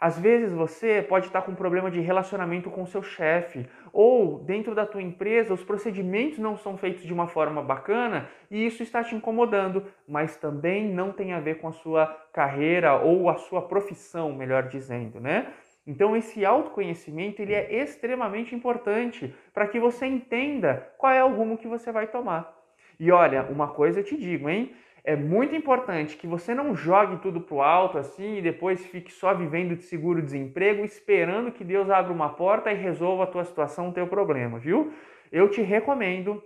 Às 0.00 0.18
vezes 0.18 0.50
você 0.50 1.04
pode 1.06 1.26
estar 1.26 1.42
com 1.42 1.52
um 1.52 1.54
problema 1.54 1.90
de 1.90 2.00
relacionamento 2.00 2.70
com 2.70 2.82
o 2.82 2.86
seu 2.86 3.02
chefe, 3.02 3.68
ou 3.92 4.38
dentro 4.38 4.74
da 4.74 4.86
tua 4.86 5.02
empresa 5.02 5.52
os 5.52 5.62
procedimentos 5.62 6.38
não 6.38 6.56
são 6.56 6.78
feitos 6.78 7.02
de 7.02 7.12
uma 7.12 7.26
forma 7.26 7.62
bacana 7.62 8.26
e 8.50 8.64
isso 8.64 8.82
está 8.82 9.04
te 9.04 9.14
incomodando, 9.14 9.84
mas 10.08 10.38
também 10.38 10.88
não 10.88 11.12
tem 11.12 11.34
a 11.34 11.40
ver 11.40 11.56
com 11.58 11.68
a 11.68 11.72
sua 11.72 12.06
carreira 12.32 12.96
ou 12.96 13.28
a 13.28 13.36
sua 13.36 13.60
profissão, 13.60 14.32
melhor 14.32 14.68
dizendo, 14.68 15.20
né? 15.20 15.52
Então 15.86 16.16
esse 16.16 16.44
autoconhecimento 16.44 17.40
ele 17.40 17.54
é 17.54 17.82
extremamente 17.82 18.54
importante 18.54 19.34
para 19.52 19.66
que 19.66 19.80
você 19.80 20.06
entenda 20.06 20.92
qual 20.98 21.12
é 21.12 21.24
o 21.24 21.34
rumo 21.34 21.58
que 21.58 21.66
você 21.66 21.90
vai 21.90 22.06
tomar. 22.06 22.56
E 22.98 23.10
olha, 23.10 23.44
uma 23.44 23.68
coisa 23.68 24.00
eu 24.00 24.04
te 24.04 24.16
digo, 24.16 24.48
hein? 24.48 24.74
é 25.02 25.16
muito 25.16 25.54
importante 25.54 26.16
que 26.16 26.26
você 26.26 26.54
não 26.54 26.74
jogue 26.74 27.18
tudo 27.18 27.40
pro 27.40 27.60
alto 27.60 27.98
assim 27.98 28.38
e 28.38 28.42
depois 28.42 28.84
fique 28.86 29.12
só 29.12 29.34
vivendo 29.34 29.76
de 29.76 29.84
seguro-desemprego 29.84 30.84
esperando 30.84 31.52
que 31.52 31.64
Deus 31.64 31.88
abra 31.88 32.12
uma 32.12 32.30
porta 32.30 32.70
e 32.70 32.74
resolva 32.74 33.24
a 33.24 33.26
tua 33.26 33.44
situação, 33.44 33.88
o 33.88 33.92
teu 33.92 34.06
problema, 34.06 34.58
viu? 34.58 34.92
Eu 35.32 35.48
te 35.48 35.62
recomendo, 35.62 36.42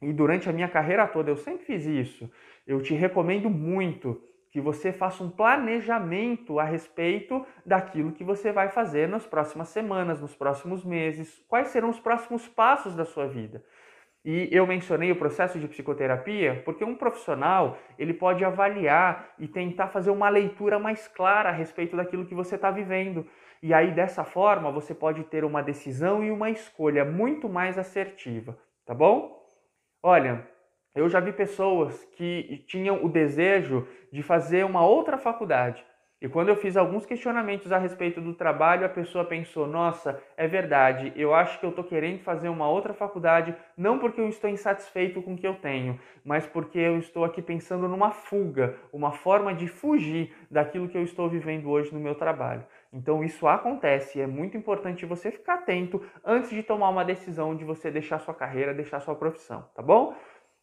e 0.00 0.12
durante 0.12 0.48
a 0.48 0.52
minha 0.52 0.68
carreira 0.68 1.06
toda 1.06 1.30
eu 1.30 1.36
sempre 1.36 1.64
fiz 1.64 1.86
isso, 1.86 2.30
eu 2.66 2.80
te 2.82 2.94
recomendo 2.94 3.48
muito 3.48 4.20
que 4.52 4.60
você 4.60 4.92
faça 4.92 5.24
um 5.24 5.30
planejamento 5.30 6.60
a 6.60 6.64
respeito 6.64 7.44
daquilo 7.64 8.12
que 8.12 8.22
você 8.22 8.52
vai 8.52 8.68
fazer 8.68 9.08
nas 9.08 9.26
próximas 9.26 9.68
semanas, 9.68 10.20
nos 10.20 10.34
próximos 10.34 10.84
meses, 10.84 11.42
quais 11.48 11.68
serão 11.68 11.88
os 11.88 11.98
próximos 11.98 12.46
passos 12.46 12.94
da 12.94 13.06
sua 13.06 13.26
vida. 13.26 13.64
E 14.22 14.48
eu 14.52 14.66
mencionei 14.66 15.10
o 15.10 15.16
processo 15.16 15.58
de 15.58 15.66
psicoterapia 15.66 16.62
porque 16.66 16.84
um 16.84 16.94
profissional 16.94 17.78
ele 17.98 18.12
pode 18.12 18.44
avaliar 18.44 19.34
e 19.38 19.48
tentar 19.48 19.88
fazer 19.88 20.10
uma 20.10 20.28
leitura 20.28 20.78
mais 20.78 21.08
clara 21.08 21.48
a 21.48 21.52
respeito 21.52 21.96
daquilo 21.96 22.26
que 22.26 22.34
você 22.34 22.54
está 22.54 22.70
vivendo. 22.70 23.26
E 23.62 23.72
aí 23.72 23.90
dessa 23.90 24.22
forma 24.22 24.70
você 24.70 24.94
pode 24.94 25.24
ter 25.24 25.44
uma 25.44 25.62
decisão 25.62 26.22
e 26.22 26.30
uma 26.30 26.50
escolha 26.50 27.04
muito 27.06 27.48
mais 27.48 27.78
assertiva, 27.78 28.56
tá 28.84 28.94
bom? 28.94 29.42
Olha, 30.02 30.46
eu 30.94 31.08
já 31.08 31.20
vi 31.20 31.32
pessoas 31.32 32.04
que 32.16 32.64
tinham 32.66 33.04
o 33.04 33.08
desejo 33.08 33.86
de 34.12 34.22
fazer 34.22 34.64
uma 34.64 34.84
outra 34.86 35.18
faculdade 35.18 35.84
e 36.22 36.28
quando 36.28 36.50
eu 36.50 36.54
fiz 36.54 36.76
alguns 36.76 37.04
questionamentos 37.04 37.72
a 37.72 37.78
respeito 37.78 38.20
do 38.20 38.32
trabalho, 38.32 38.86
a 38.86 38.88
pessoa 38.88 39.24
pensou: 39.24 39.66
nossa, 39.66 40.22
é 40.36 40.46
verdade, 40.46 41.12
eu 41.16 41.34
acho 41.34 41.58
que 41.58 41.66
eu 41.66 41.70
estou 41.70 41.82
querendo 41.82 42.20
fazer 42.20 42.48
uma 42.48 42.68
outra 42.68 42.94
faculdade, 42.94 43.52
não 43.76 43.98
porque 43.98 44.20
eu 44.20 44.28
estou 44.28 44.48
insatisfeito 44.48 45.20
com 45.20 45.34
o 45.34 45.36
que 45.36 45.44
eu 45.44 45.54
tenho, 45.54 45.98
mas 46.24 46.46
porque 46.46 46.78
eu 46.78 46.96
estou 46.96 47.24
aqui 47.24 47.42
pensando 47.42 47.88
numa 47.88 48.12
fuga, 48.12 48.76
uma 48.92 49.10
forma 49.10 49.52
de 49.52 49.66
fugir 49.66 50.32
daquilo 50.48 50.88
que 50.88 50.96
eu 50.96 51.02
estou 51.02 51.28
vivendo 51.28 51.68
hoje 51.68 51.92
no 51.92 51.98
meu 51.98 52.14
trabalho. 52.14 52.64
Então 52.92 53.24
isso 53.24 53.48
acontece 53.48 54.20
e 54.20 54.22
é 54.22 54.26
muito 54.26 54.56
importante 54.56 55.04
você 55.04 55.28
ficar 55.32 55.54
atento 55.54 56.00
antes 56.24 56.50
de 56.50 56.62
tomar 56.62 56.90
uma 56.90 57.04
decisão 57.04 57.56
de 57.56 57.64
você 57.64 57.90
deixar 57.90 58.20
sua 58.20 58.34
carreira, 58.34 58.72
deixar 58.72 59.00
sua 59.00 59.16
profissão, 59.16 59.68
tá 59.74 59.82
bom? 59.82 60.14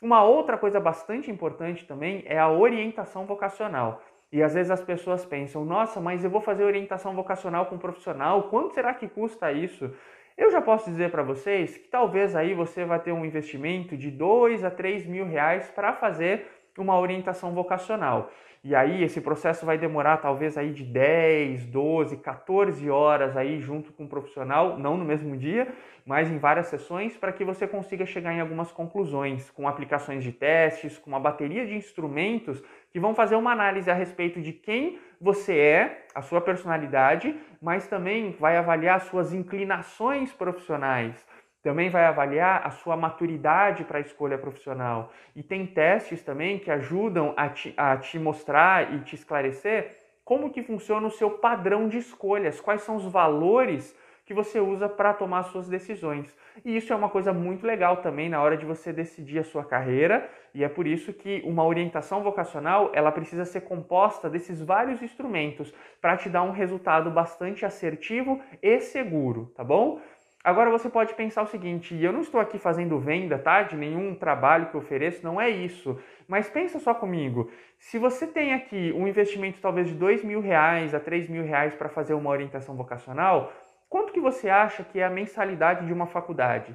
Uma 0.01 0.23
outra 0.23 0.57
coisa 0.57 0.79
bastante 0.79 1.29
importante 1.29 1.85
também 1.85 2.23
é 2.25 2.39
a 2.39 2.49
orientação 2.49 3.25
vocacional. 3.25 4.01
E 4.31 4.41
às 4.41 4.53
vezes 4.53 4.71
as 4.71 4.81
pessoas 4.81 5.25
pensam: 5.25 5.65
nossa, 5.65 5.99
mas 5.99 6.23
eu 6.23 6.29
vou 6.29 6.39
fazer 6.39 6.63
orientação 6.63 7.13
vocacional 7.13 7.65
com 7.65 7.75
um 7.75 7.79
profissional, 7.79 8.43
quanto 8.43 8.73
será 8.73 8.93
que 8.93 9.09
custa 9.09 9.51
isso? 9.51 9.93
Eu 10.37 10.51
já 10.51 10.61
posso 10.61 10.89
dizer 10.89 11.11
para 11.11 11.21
vocês 11.21 11.75
que 11.75 11.89
talvez 11.89 12.33
aí 12.33 12.53
você 12.53 12.85
vai 12.85 12.99
ter 12.99 13.11
um 13.11 13.25
investimento 13.25 13.97
de 13.97 14.09
2 14.09 14.63
a 14.63 14.71
3 14.71 15.05
mil 15.05 15.25
reais 15.25 15.69
para 15.69 15.91
fazer 15.91 16.47
uma 16.81 16.99
orientação 16.99 17.53
vocacional. 17.53 18.31
E 18.61 18.75
aí 18.75 19.03
esse 19.03 19.21
processo 19.21 19.65
vai 19.65 19.77
demorar 19.77 20.17
talvez 20.17 20.57
aí 20.57 20.71
de 20.71 20.83
10, 20.83 21.65
12, 21.67 22.17
14 22.17 22.89
horas 22.89 23.37
aí 23.37 23.61
junto 23.61 23.93
com 23.93 24.03
o 24.03 24.07
profissional, 24.07 24.77
não 24.77 24.97
no 24.97 25.05
mesmo 25.05 25.37
dia, 25.37 25.69
mas 26.05 26.29
em 26.29 26.37
várias 26.37 26.67
sessões 26.67 27.15
para 27.15 27.31
que 27.31 27.45
você 27.45 27.65
consiga 27.65 28.05
chegar 28.05 28.33
em 28.33 28.41
algumas 28.41 28.69
conclusões, 28.69 29.49
com 29.49 29.65
aplicações 29.65 30.25
de 30.25 30.33
testes, 30.33 30.97
com 30.97 31.09
uma 31.09 31.21
bateria 31.21 31.65
de 31.65 31.73
instrumentos 31.73 32.61
que 32.91 32.99
vão 32.99 33.15
fazer 33.15 33.35
uma 33.35 33.53
análise 33.53 33.89
a 33.89 33.93
respeito 33.93 34.41
de 34.41 34.51
quem 34.51 34.99
você 35.21 35.57
é, 35.57 36.05
a 36.13 36.21
sua 36.21 36.41
personalidade, 36.41 37.33
mas 37.61 37.87
também 37.87 38.31
vai 38.39 38.57
avaliar 38.57 38.97
as 38.97 39.03
suas 39.03 39.33
inclinações 39.33 40.33
profissionais. 40.33 41.25
Também 41.61 41.89
vai 41.89 42.05
avaliar 42.05 42.65
a 42.65 42.71
sua 42.71 42.95
maturidade 42.95 43.83
para 43.83 43.97
a 43.97 44.01
escolha 44.01 44.37
profissional. 44.37 45.11
E 45.35 45.43
tem 45.43 45.65
testes 45.65 46.23
também 46.23 46.57
que 46.57 46.71
ajudam 46.71 47.33
a 47.35 47.49
te, 47.49 47.73
a 47.75 47.97
te 47.97 48.17
mostrar 48.17 48.93
e 48.93 49.01
te 49.01 49.15
esclarecer 49.15 49.97
como 50.23 50.51
que 50.51 50.61
funciona 50.61 51.07
o 51.07 51.11
seu 51.11 51.31
padrão 51.31 51.87
de 51.87 51.97
escolhas, 51.97 52.61
quais 52.61 52.81
são 52.81 52.95
os 52.95 53.05
valores 53.05 53.97
que 54.29 54.33
você 54.33 54.59
usa 54.59 54.87
para 54.87 55.11
tomar 55.11 55.41
suas 55.45 55.67
decisões. 55.67 56.37
E 56.63 56.77
isso 56.77 56.93
é 56.93 56.95
uma 56.95 57.09
coisa 57.09 57.33
muito 57.33 57.65
legal 57.65 57.97
também 57.97 58.29
na 58.29 58.39
hora 58.39 58.55
de 58.55 58.63
você 58.63 58.93
decidir 58.93 59.39
a 59.39 59.43
sua 59.43 59.65
carreira, 59.65 60.29
e 60.53 60.63
é 60.63 60.69
por 60.69 60.85
isso 60.85 61.11
que 61.11 61.41
uma 61.43 61.65
orientação 61.65 62.21
vocacional, 62.21 62.91
ela 62.93 63.11
precisa 63.11 63.43
ser 63.43 63.61
composta 63.61 64.29
desses 64.29 64.61
vários 64.61 65.01
instrumentos 65.01 65.73
para 65.99 66.15
te 66.15 66.29
dar 66.29 66.43
um 66.43 66.51
resultado 66.51 67.09
bastante 67.09 67.65
assertivo 67.65 68.39
e 68.61 68.79
seguro, 68.79 69.51
tá 69.55 69.63
bom? 69.63 69.99
Agora 70.41 70.69
você 70.69 70.89
pode 70.89 71.13
pensar 71.15 71.41
o 71.41 71.47
seguinte, 71.47 71.93
e 71.93 72.03
eu 72.03 72.13
não 72.13 72.21
estou 72.21 72.39
aqui 72.39 72.57
fazendo 72.57 72.97
venda, 72.97 73.37
tá? 73.37 73.61
De 73.61 73.75
nenhum 73.75 74.15
trabalho 74.15 74.67
que 74.67 74.75
eu 74.75 74.79
ofereço, 74.79 75.23
não 75.23 75.39
é 75.39 75.49
isso. 75.49 75.99
Mas 76.27 76.49
pensa 76.49 76.79
só 76.79 76.93
comigo, 76.93 77.51
se 77.77 77.97
você 77.99 78.25
tem 78.25 78.53
aqui 78.53 78.93
um 78.95 79.05
investimento 79.05 79.59
talvez 79.59 79.87
de 79.89 79.93
dois 79.93 80.23
mil 80.23 80.39
reais 80.39 80.95
a 80.95 80.99
três 80.99 81.27
mil 81.27 81.43
reais 81.43 81.75
para 81.75 81.89
fazer 81.89 82.13
uma 82.13 82.29
orientação 82.29 82.73
vocacional, 82.75 83.51
quanto 83.89 84.13
que 84.13 84.19
você 84.21 84.49
acha 84.49 84.81
que 84.81 84.99
é 84.99 85.03
a 85.03 85.09
mensalidade 85.09 85.85
de 85.85 85.91
uma 85.91 86.07
faculdade? 86.07 86.73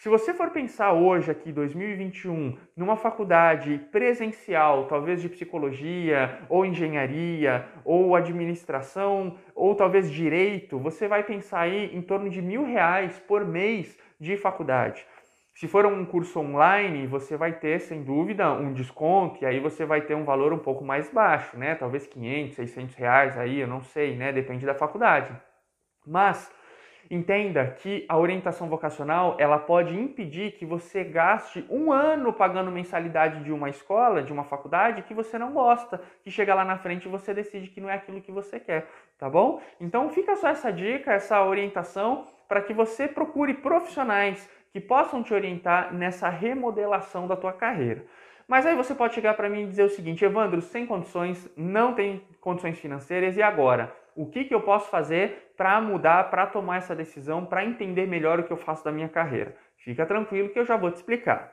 Se 0.00 0.08
você 0.08 0.32
for 0.32 0.48
pensar 0.48 0.94
hoje, 0.94 1.30
aqui, 1.30 1.52
2021, 1.52 2.56
numa 2.74 2.96
faculdade 2.96 3.76
presencial, 3.92 4.86
talvez 4.86 5.20
de 5.20 5.28
psicologia, 5.28 6.40
ou 6.48 6.64
engenharia, 6.64 7.66
ou 7.84 8.16
administração, 8.16 9.36
ou 9.54 9.74
talvez 9.74 10.10
direito, 10.10 10.78
você 10.78 11.06
vai 11.06 11.22
pensar 11.22 11.60
aí 11.60 11.94
em 11.94 12.00
torno 12.00 12.30
de 12.30 12.40
mil 12.40 12.64
reais 12.64 13.18
por 13.18 13.44
mês 13.44 13.98
de 14.18 14.38
faculdade. 14.38 15.06
Se 15.54 15.68
for 15.68 15.84
um 15.84 16.06
curso 16.06 16.40
online, 16.40 17.06
você 17.06 17.36
vai 17.36 17.52
ter, 17.52 17.78
sem 17.78 18.02
dúvida, 18.02 18.50
um 18.54 18.72
desconto, 18.72 19.44
e 19.44 19.46
aí 19.46 19.60
você 19.60 19.84
vai 19.84 20.00
ter 20.00 20.14
um 20.14 20.24
valor 20.24 20.50
um 20.54 20.58
pouco 20.58 20.82
mais 20.82 21.12
baixo, 21.12 21.58
né? 21.58 21.74
Talvez 21.74 22.06
500, 22.06 22.54
600 22.54 22.94
reais 22.94 23.36
aí, 23.36 23.60
eu 23.60 23.68
não 23.68 23.82
sei, 23.82 24.16
né? 24.16 24.32
Depende 24.32 24.64
da 24.64 24.74
faculdade. 24.74 25.30
Mas 26.06 26.50
Entenda 27.10 27.66
que 27.66 28.06
a 28.08 28.16
orientação 28.16 28.68
vocacional 28.68 29.34
ela 29.36 29.58
pode 29.58 29.98
impedir 29.98 30.52
que 30.52 30.64
você 30.64 31.02
gaste 31.02 31.66
um 31.68 31.90
ano 31.90 32.32
pagando 32.32 32.70
mensalidade 32.70 33.42
de 33.42 33.50
uma 33.50 33.68
escola, 33.68 34.22
de 34.22 34.32
uma 34.32 34.44
faculdade 34.44 35.02
que 35.02 35.12
você 35.12 35.36
não 35.36 35.52
gosta, 35.52 36.00
que 36.22 36.30
chega 36.30 36.54
lá 36.54 36.64
na 36.64 36.78
frente 36.78 37.06
e 37.06 37.08
você 37.08 37.34
decide 37.34 37.66
que 37.66 37.80
não 37.80 37.90
é 37.90 37.94
aquilo 37.94 38.20
que 38.20 38.30
você 38.30 38.60
quer, 38.60 38.86
tá 39.18 39.28
bom? 39.28 39.60
Então 39.80 40.08
fica 40.10 40.36
só 40.36 40.46
essa 40.46 40.72
dica, 40.72 41.12
essa 41.12 41.42
orientação 41.42 42.28
para 42.46 42.62
que 42.62 42.72
você 42.72 43.08
procure 43.08 43.54
profissionais 43.54 44.48
que 44.72 44.80
possam 44.80 45.20
te 45.20 45.34
orientar 45.34 45.92
nessa 45.92 46.28
remodelação 46.28 47.26
da 47.26 47.34
tua 47.34 47.52
carreira. 47.52 48.04
Mas 48.46 48.64
aí 48.64 48.76
você 48.76 48.94
pode 48.94 49.14
chegar 49.14 49.34
para 49.34 49.48
mim 49.48 49.62
e 49.62 49.66
dizer 49.66 49.82
o 49.82 49.90
seguinte, 49.90 50.24
Evandro, 50.24 50.60
sem 50.60 50.86
condições, 50.86 51.50
não 51.56 51.92
tem 51.92 52.22
condições 52.40 52.78
financeiras 52.78 53.36
e 53.36 53.42
agora? 53.42 53.99
O 54.14 54.26
que, 54.26 54.44
que 54.44 54.54
eu 54.54 54.60
posso 54.60 54.90
fazer 54.90 55.52
para 55.56 55.80
mudar, 55.80 56.30
para 56.30 56.46
tomar 56.46 56.78
essa 56.78 56.94
decisão, 56.94 57.44
para 57.44 57.64
entender 57.64 58.06
melhor 58.06 58.40
o 58.40 58.44
que 58.44 58.52
eu 58.52 58.56
faço 58.56 58.84
da 58.84 58.92
minha 58.92 59.08
carreira? 59.08 59.56
Fica 59.76 60.04
tranquilo 60.04 60.48
que 60.48 60.58
eu 60.58 60.64
já 60.64 60.76
vou 60.76 60.90
te 60.90 60.96
explicar. 60.96 61.52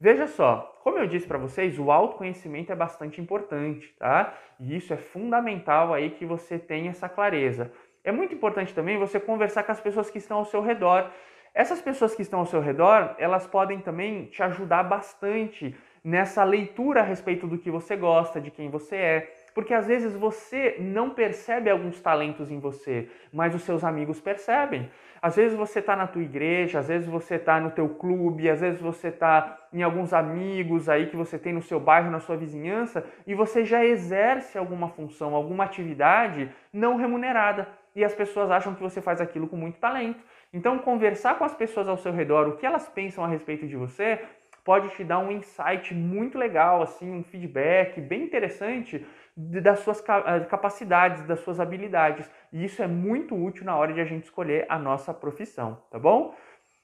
Veja 0.00 0.28
só, 0.28 0.78
como 0.84 0.98
eu 0.98 1.08
disse 1.08 1.26
para 1.26 1.38
vocês, 1.38 1.76
o 1.78 1.90
autoconhecimento 1.90 2.70
é 2.70 2.76
bastante 2.76 3.20
importante, 3.20 3.92
tá? 3.98 4.32
E 4.60 4.76
isso 4.76 4.94
é 4.94 4.96
fundamental 4.96 5.92
aí 5.92 6.10
que 6.10 6.24
você 6.24 6.56
tenha 6.56 6.90
essa 6.90 7.08
clareza. 7.08 7.72
É 8.04 8.12
muito 8.12 8.32
importante 8.32 8.72
também 8.72 8.96
você 8.96 9.18
conversar 9.18 9.64
com 9.64 9.72
as 9.72 9.80
pessoas 9.80 10.08
que 10.08 10.18
estão 10.18 10.38
ao 10.38 10.44
seu 10.44 10.62
redor. 10.62 11.10
Essas 11.52 11.82
pessoas 11.82 12.14
que 12.14 12.22
estão 12.22 12.38
ao 12.38 12.46
seu 12.46 12.60
redor, 12.60 13.16
elas 13.18 13.46
podem 13.46 13.80
também 13.80 14.26
te 14.26 14.40
ajudar 14.42 14.84
bastante 14.84 15.76
nessa 16.04 16.44
leitura 16.44 17.00
a 17.00 17.04
respeito 17.04 17.46
do 17.46 17.58
que 17.58 17.70
você 17.70 17.96
gosta, 17.96 18.40
de 18.40 18.50
quem 18.50 18.70
você 18.70 18.96
é. 18.96 19.32
Porque 19.58 19.74
às 19.74 19.88
vezes 19.88 20.14
você 20.14 20.76
não 20.78 21.10
percebe 21.10 21.68
alguns 21.68 22.00
talentos 22.00 22.48
em 22.48 22.60
você, 22.60 23.08
mas 23.32 23.52
os 23.56 23.62
seus 23.62 23.82
amigos 23.82 24.20
percebem. 24.20 24.88
Às 25.20 25.34
vezes 25.34 25.58
você 25.58 25.80
está 25.80 25.96
na 25.96 26.06
tua 26.06 26.22
igreja, 26.22 26.78
às 26.78 26.86
vezes 26.86 27.08
você 27.08 27.34
está 27.34 27.58
no 27.58 27.72
teu 27.72 27.88
clube, 27.88 28.48
às 28.48 28.60
vezes 28.60 28.80
você 28.80 29.08
está 29.08 29.58
em 29.72 29.82
alguns 29.82 30.12
amigos 30.12 30.88
aí 30.88 31.08
que 31.08 31.16
você 31.16 31.36
tem 31.36 31.52
no 31.52 31.60
seu 31.60 31.80
bairro, 31.80 32.08
na 32.08 32.20
sua 32.20 32.36
vizinhança, 32.36 33.04
e 33.26 33.34
você 33.34 33.64
já 33.64 33.84
exerce 33.84 34.56
alguma 34.56 34.90
função, 34.90 35.34
alguma 35.34 35.64
atividade 35.64 36.48
não 36.72 36.94
remunerada. 36.94 37.66
E 37.96 38.04
as 38.04 38.14
pessoas 38.14 38.52
acham 38.52 38.76
que 38.76 38.80
você 38.80 39.00
faz 39.00 39.20
aquilo 39.20 39.48
com 39.48 39.56
muito 39.56 39.80
talento. 39.80 40.22
Então, 40.52 40.78
conversar 40.78 41.36
com 41.36 41.44
as 41.44 41.52
pessoas 41.52 41.88
ao 41.88 41.98
seu 41.98 42.12
redor, 42.12 42.46
o 42.46 42.56
que 42.56 42.64
elas 42.64 42.88
pensam 42.88 43.24
a 43.24 43.26
respeito 43.26 43.66
de 43.66 43.76
você, 43.76 44.20
pode 44.68 44.90
te 44.90 45.02
dar 45.02 45.18
um 45.18 45.30
insight 45.30 45.94
muito 45.94 46.36
legal, 46.36 46.82
assim, 46.82 47.10
um 47.10 47.24
feedback 47.24 48.02
bem 48.02 48.24
interessante 48.24 49.02
das 49.34 49.78
suas 49.78 49.98
eh, 50.06 50.40
capacidades, 50.40 51.22
das 51.22 51.40
suas 51.40 51.58
habilidades. 51.58 52.30
E 52.52 52.66
isso 52.66 52.82
é 52.82 52.86
muito 52.86 53.34
útil 53.34 53.64
na 53.64 53.74
hora 53.74 53.94
de 53.94 54.00
a 54.02 54.04
gente 54.04 54.24
escolher 54.24 54.66
a 54.68 54.78
nossa 54.78 55.14
profissão, 55.14 55.78
tá 55.90 55.98
bom? 55.98 56.34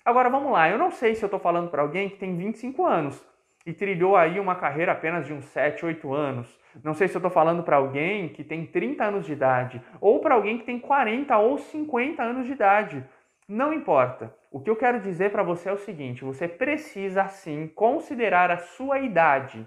Agora 0.03 0.31
vamos 0.31 0.51
lá, 0.51 0.71
eu 0.71 0.79
não 0.79 0.91
sei 0.91 1.15
se 1.15 1.23
eu 1.23 1.27
estou 1.27 1.39
falando 1.39 1.69
para 1.69 1.83
alguém 1.83 2.09
que 2.09 2.17
tem 2.17 2.35
25 2.35 2.87
anos 2.87 3.23
e 3.67 3.73
trilhou 3.75 4.17
aí 4.17 4.41
uma 4.41 4.55
carreira 4.55 4.93
apenas 4.93 5.27
de 5.27 5.35
uns 5.35 5.45
7, 5.45 5.85
8 5.85 6.11
anos. 6.15 6.59
Não 6.83 6.95
sei 6.95 7.07
se 7.07 7.15
eu 7.15 7.19
estou 7.19 7.31
falando 7.31 7.63
para 7.63 7.77
alguém 7.77 8.31
que 8.31 8.43
tem 8.43 8.65
30 8.65 9.05
anos 9.05 9.27
de 9.27 9.35
idade 9.35 9.83
ou 10.01 10.21
para 10.21 10.35
alguém 10.35 10.57
que 10.57 10.65
tem 10.65 10.79
40 10.79 11.37
ou 11.37 11.59
50 11.59 12.23
anos 12.23 12.47
de 12.47 12.53
idade. 12.53 13.05
Não 13.47 13.75
importa. 13.75 14.35
O 14.55 14.61
que 14.61 14.71
eu 14.71 14.77
quero 14.77 15.01
dizer 15.01 15.33
para 15.33 15.43
você 15.43 15.69
é 15.69 15.73
o 15.73 15.85
seguinte: 15.89 16.25
você 16.25 16.47
precisa 16.47 17.27
sim 17.29 17.67
considerar 17.67 18.51
a 18.51 18.59
sua 18.59 19.01
idade 19.01 19.67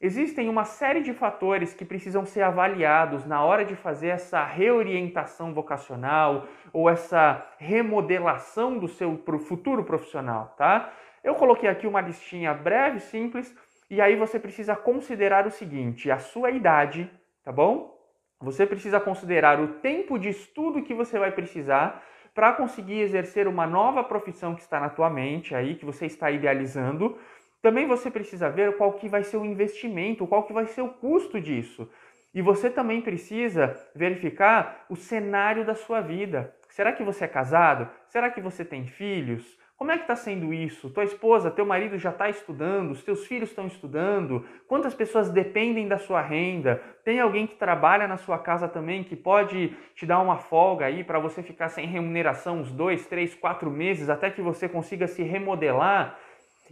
Existem 0.00 0.48
uma 0.48 0.64
série 0.64 1.00
de 1.00 1.12
fatores 1.12 1.74
que 1.74 1.84
precisam 1.84 2.24
ser 2.24 2.42
avaliados 2.42 3.26
na 3.26 3.42
hora 3.42 3.64
de 3.64 3.74
fazer 3.74 4.08
essa 4.08 4.44
reorientação 4.44 5.52
vocacional 5.52 6.46
ou 6.72 6.88
essa 6.88 7.44
remodelação 7.58 8.78
do 8.78 8.86
seu 8.86 9.20
futuro 9.40 9.82
profissional, 9.82 10.54
tá? 10.56 10.92
Eu 11.24 11.34
coloquei 11.34 11.68
aqui 11.68 11.84
uma 11.84 12.00
listinha 12.00 12.54
breve, 12.54 13.00
simples, 13.00 13.52
e 13.90 14.00
aí 14.00 14.14
você 14.14 14.38
precisa 14.38 14.76
considerar 14.76 15.48
o 15.48 15.50
seguinte: 15.50 16.12
a 16.12 16.20
sua 16.20 16.52
idade, 16.52 17.10
tá 17.42 17.50
bom? 17.50 17.98
Você 18.40 18.64
precisa 18.64 19.00
considerar 19.00 19.58
o 19.58 19.66
tempo 19.80 20.16
de 20.16 20.28
estudo 20.28 20.84
que 20.84 20.94
você 20.94 21.18
vai 21.18 21.32
precisar 21.32 22.04
para 22.38 22.52
conseguir 22.52 23.00
exercer 23.00 23.48
uma 23.48 23.66
nova 23.66 24.04
profissão 24.04 24.54
que 24.54 24.60
está 24.60 24.78
na 24.78 24.88
tua 24.88 25.10
mente 25.10 25.56
aí, 25.56 25.74
que 25.74 25.84
você 25.84 26.06
está 26.06 26.30
idealizando 26.30 27.18
também 27.60 27.88
você 27.88 28.08
precisa 28.12 28.48
ver 28.48 28.76
qual 28.76 28.92
que 28.92 29.08
vai 29.08 29.24
ser 29.24 29.38
o 29.38 29.44
investimento, 29.44 30.24
qual 30.24 30.44
que 30.44 30.52
vai 30.52 30.64
ser 30.66 30.82
o 30.82 30.88
custo 30.88 31.40
disso. 31.40 31.90
E 32.32 32.40
você 32.40 32.70
também 32.70 33.00
precisa 33.00 33.76
verificar 33.92 34.84
o 34.88 34.94
cenário 34.94 35.64
da 35.64 35.74
sua 35.74 36.00
vida. 36.00 36.54
Será 36.68 36.92
que 36.92 37.02
você 37.02 37.24
é 37.24 37.26
casado? 37.28 37.90
Será 38.06 38.30
que 38.30 38.40
você 38.40 38.64
tem 38.64 38.86
filhos? 38.86 39.57
Como 39.78 39.92
é 39.92 39.96
que 39.96 40.02
está 40.02 40.16
sendo 40.16 40.52
isso? 40.52 40.90
Tua 40.90 41.04
esposa, 41.04 41.52
teu 41.52 41.64
marido 41.64 41.96
já 41.96 42.10
está 42.10 42.28
estudando? 42.28 42.90
Os 42.90 43.04
teus 43.04 43.24
filhos 43.28 43.50
estão 43.50 43.68
estudando? 43.68 44.44
Quantas 44.66 44.92
pessoas 44.92 45.30
dependem 45.30 45.86
da 45.86 45.98
sua 45.98 46.20
renda? 46.20 46.82
Tem 47.04 47.20
alguém 47.20 47.46
que 47.46 47.54
trabalha 47.54 48.08
na 48.08 48.16
sua 48.16 48.40
casa 48.40 48.66
também 48.66 49.04
que 49.04 49.14
pode 49.14 49.76
te 49.94 50.04
dar 50.04 50.18
uma 50.18 50.36
folga 50.36 50.86
aí 50.86 51.04
para 51.04 51.20
você 51.20 51.44
ficar 51.44 51.68
sem 51.68 51.86
remuneração 51.86 52.58
uns 52.58 52.72
dois, 52.72 53.06
três, 53.06 53.36
quatro 53.36 53.70
meses 53.70 54.10
até 54.10 54.32
que 54.32 54.42
você 54.42 54.68
consiga 54.68 55.06
se 55.06 55.22
remodelar? 55.22 56.18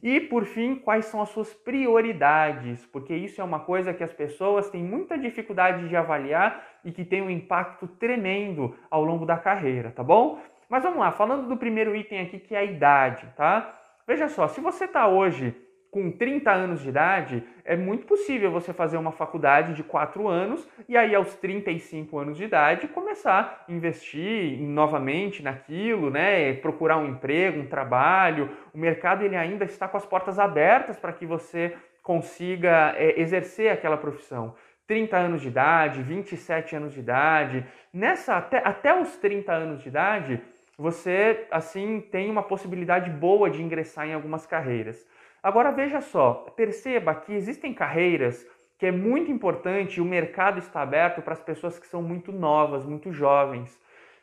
E 0.02 0.20
por 0.20 0.44
fim, 0.44 0.74
quais 0.74 1.04
são 1.06 1.22
as 1.22 1.28
suas 1.28 1.54
prioridades? 1.54 2.84
Porque 2.86 3.14
isso 3.14 3.40
é 3.40 3.44
uma 3.44 3.60
coisa 3.60 3.94
que 3.94 4.02
as 4.02 4.12
pessoas 4.12 4.68
têm 4.68 4.82
muita 4.82 5.16
dificuldade 5.16 5.88
de 5.88 5.94
avaliar 5.94 6.60
e 6.84 6.90
que 6.90 7.04
tem 7.04 7.22
um 7.22 7.30
impacto 7.30 7.86
tremendo 7.86 8.76
ao 8.90 9.04
longo 9.04 9.24
da 9.24 9.38
carreira, 9.38 9.92
tá 9.92 10.02
bom? 10.02 10.40
Mas 10.68 10.82
vamos 10.82 10.98
lá, 10.98 11.12
falando 11.12 11.48
do 11.48 11.56
primeiro 11.56 11.94
item 11.94 12.20
aqui 12.20 12.38
que 12.38 12.54
é 12.54 12.58
a 12.58 12.64
idade, 12.64 13.26
tá? 13.36 13.72
Veja 14.06 14.28
só, 14.28 14.48
se 14.48 14.60
você 14.60 14.84
está 14.84 15.06
hoje 15.08 15.54
com 15.90 16.10
30 16.10 16.52
anos 16.52 16.82
de 16.82 16.90
idade, 16.90 17.42
é 17.64 17.74
muito 17.74 18.06
possível 18.06 18.50
você 18.50 18.72
fazer 18.72 18.98
uma 18.98 19.12
faculdade 19.12 19.72
de 19.72 19.82
4 19.82 20.28
anos 20.28 20.68
e 20.88 20.96
aí 20.96 21.14
aos 21.14 21.34
35 21.36 22.18
anos 22.18 22.36
de 22.36 22.44
idade 22.44 22.86
começar 22.88 23.64
a 23.66 23.72
investir 23.72 24.60
novamente 24.60 25.42
naquilo, 25.42 26.10
né? 26.10 26.52
Procurar 26.54 26.98
um 26.98 27.06
emprego, 27.06 27.60
um 27.60 27.66
trabalho. 27.66 28.50
O 28.74 28.78
mercado 28.78 29.24
ele 29.24 29.36
ainda 29.36 29.64
está 29.64 29.88
com 29.88 29.96
as 29.96 30.04
portas 30.04 30.38
abertas 30.38 30.98
para 30.98 31.12
que 31.12 31.24
você 31.24 31.74
consiga 32.02 32.94
é, 32.96 33.18
exercer 33.20 33.72
aquela 33.72 33.96
profissão. 33.96 34.54
30 34.86 35.16
anos 35.16 35.42
de 35.42 35.48
idade, 35.48 36.02
27 36.02 36.76
anos 36.76 36.92
de 36.92 37.00
idade, 37.00 37.66
nessa 37.92 38.36
até, 38.36 38.58
até 38.58 39.00
os 39.00 39.16
30 39.16 39.52
anos 39.52 39.82
de 39.82 39.88
idade, 39.88 40.40
você 40.78 41.46
assim 41.50 42.00
tem 42.00 42.30
uma 42.30 42.42
possibilidade 42.42 43.10
boa 43.10 43.48
de 43.48 43.62
ingressar 43.62 44.06
em 44.06 44.14
algumas 44.14 44.46
carreiras. 44.46 45.06
Agora 45.42 45.70
veja 45.70 46.00
só, 46.00 46.52
perceba 46.56 47.14
que 47.14 47.32
existem 47.32 47.72
carreiras 47.72 48.46
que 48.78 48.86
é 48.86 48.92
muito 48.92 49.30
importante 49.30 50.00
o 50.00 50.04
mercado 50.04 50.58
está 50.58 50.82
aberto 50.82 51.22
para 51.22 51.32
as 51.32 51.40
pessoas 51.40 51.78
que 51.78 51.86
são 51.86 52.02
muito 52.02 52.30
novas, 52.30 52.84
muito 52.84 53.10
jovens. 53.10 53.80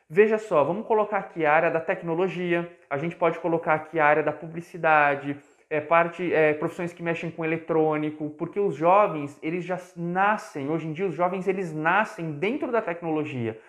Veja 0.10 0.38
só, 0.38 0.64
vamos 0.64 0.86
colocar 0.86 1.18
aqui 1.18 1.46
a 1.46 1.52
área 1.52 1.72
da 1.72 1.80
tecnologia, 1.80 2.72
a 2.90 2.98
gente 2.98 3.16
pode 3.16 3.40
colocar 3.40 3.74
aqui 3.74 4.00
a 4.00 4.06
área 4.06 4.22
da 4.22 4.32
publicidade, 4.32 5.36
é, 5.70 5.82
parte, 5.82 6.32
é, 6.32 6.54
profissões 6.54 6.94
que 6.94 7.02
mexem 7.02 7.32
com 7.32 7.44
eletrônico, 7.44 8.30
porque 8.32 8.60
os 8.60 8.76
jovens, 8.76 9.40
eles 9.42 9.66
já 9.66 9.80
nascem, 9.96 10.70
hoje 10.70 10.88
em 10.88 10.94
dia 10.94 11.08
os 11.08 11.16
jovens 11.16 11.48
eles 11.48 11.74
nascem 11.74 12.34
dentro 12.34 12.72
da 12.72 12.82
tecnologia. 12.82 13.60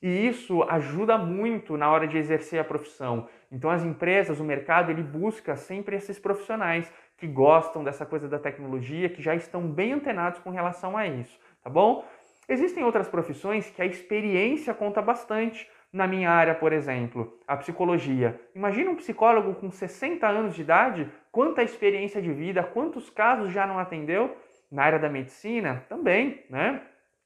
E 0.00 0.28
isso 0.28 0.62
ajuda 0.64 1.18
muito 1.18 1.76
na 1.76 1.90
hora 1.90 2.06
de 2.06 2.16
exercer 2.16 2.60
a 2.60 2.64
profissão. 2.64 3.28
Então 3.50 3.70
as 3.70 3.82
empresas, 3.82 4.38
o 4.38 4.44
mercado, 4.44 4.90
ele 4.90 5.02
busca 5.02 5.56
sempre 5.56 5.96
esses 5.96 6.18
profissionais 6.18 6.92
que 7.16 7.26
gostam 7.26 7.82
dessa 7.82 8.06
coisa 8.06 8.28
da 8.28 8.38
tecnologia, 8.38 9.08
que 9.08 9.20
já 9.20 9.34
estão 9.34 9.62
bem 9.62 9.92
antenados 9.92 10.38
com 10.38 10.50
relação 10.50 10.96
a 10.96 11.06
isso, 11.06 11.38
tá 11.62 11.68
bom? 11.68 12.04
Existem 12.48 12.84
outras 12.84 13.08
profissões 13.08 13.68
que 13.68 13.82
a 13.82 13.84
experiência 13.84 14.72
conta 14.72 15.02
bastante. 15.02 15.68
Na 15.90 16.06
minha 16.06 16.30
área, 16.30 16.54
por 16.54 16.70
exemplo, 16.72 17.38
a 17.46 17.56
psicologia. 17.56 18.38
Imagina 18.54 18.90
um 18.90 18.96
psicólogo 18.96 19.54
com 19.54 19.70
60 19.70 20.26
anos 20.26 20.54
de 20.54 20.60
idade, 20.60 21.10
quanta 21.32 21.62
experiência 21.62 22.20
de 22.20 22.30
vida, 22.30 22.62
quantos 22.62 23.08
casos 23.08 23.50
já 23.50 23.66
não 23.66 23.78
atendeu? 23.78 24.36
Na 24.70 24.84
área 24.84 24.98
da 24.98 25.08
medicina, 25.08 25.82
também, 25.88 26.44
né? 26.50 26.82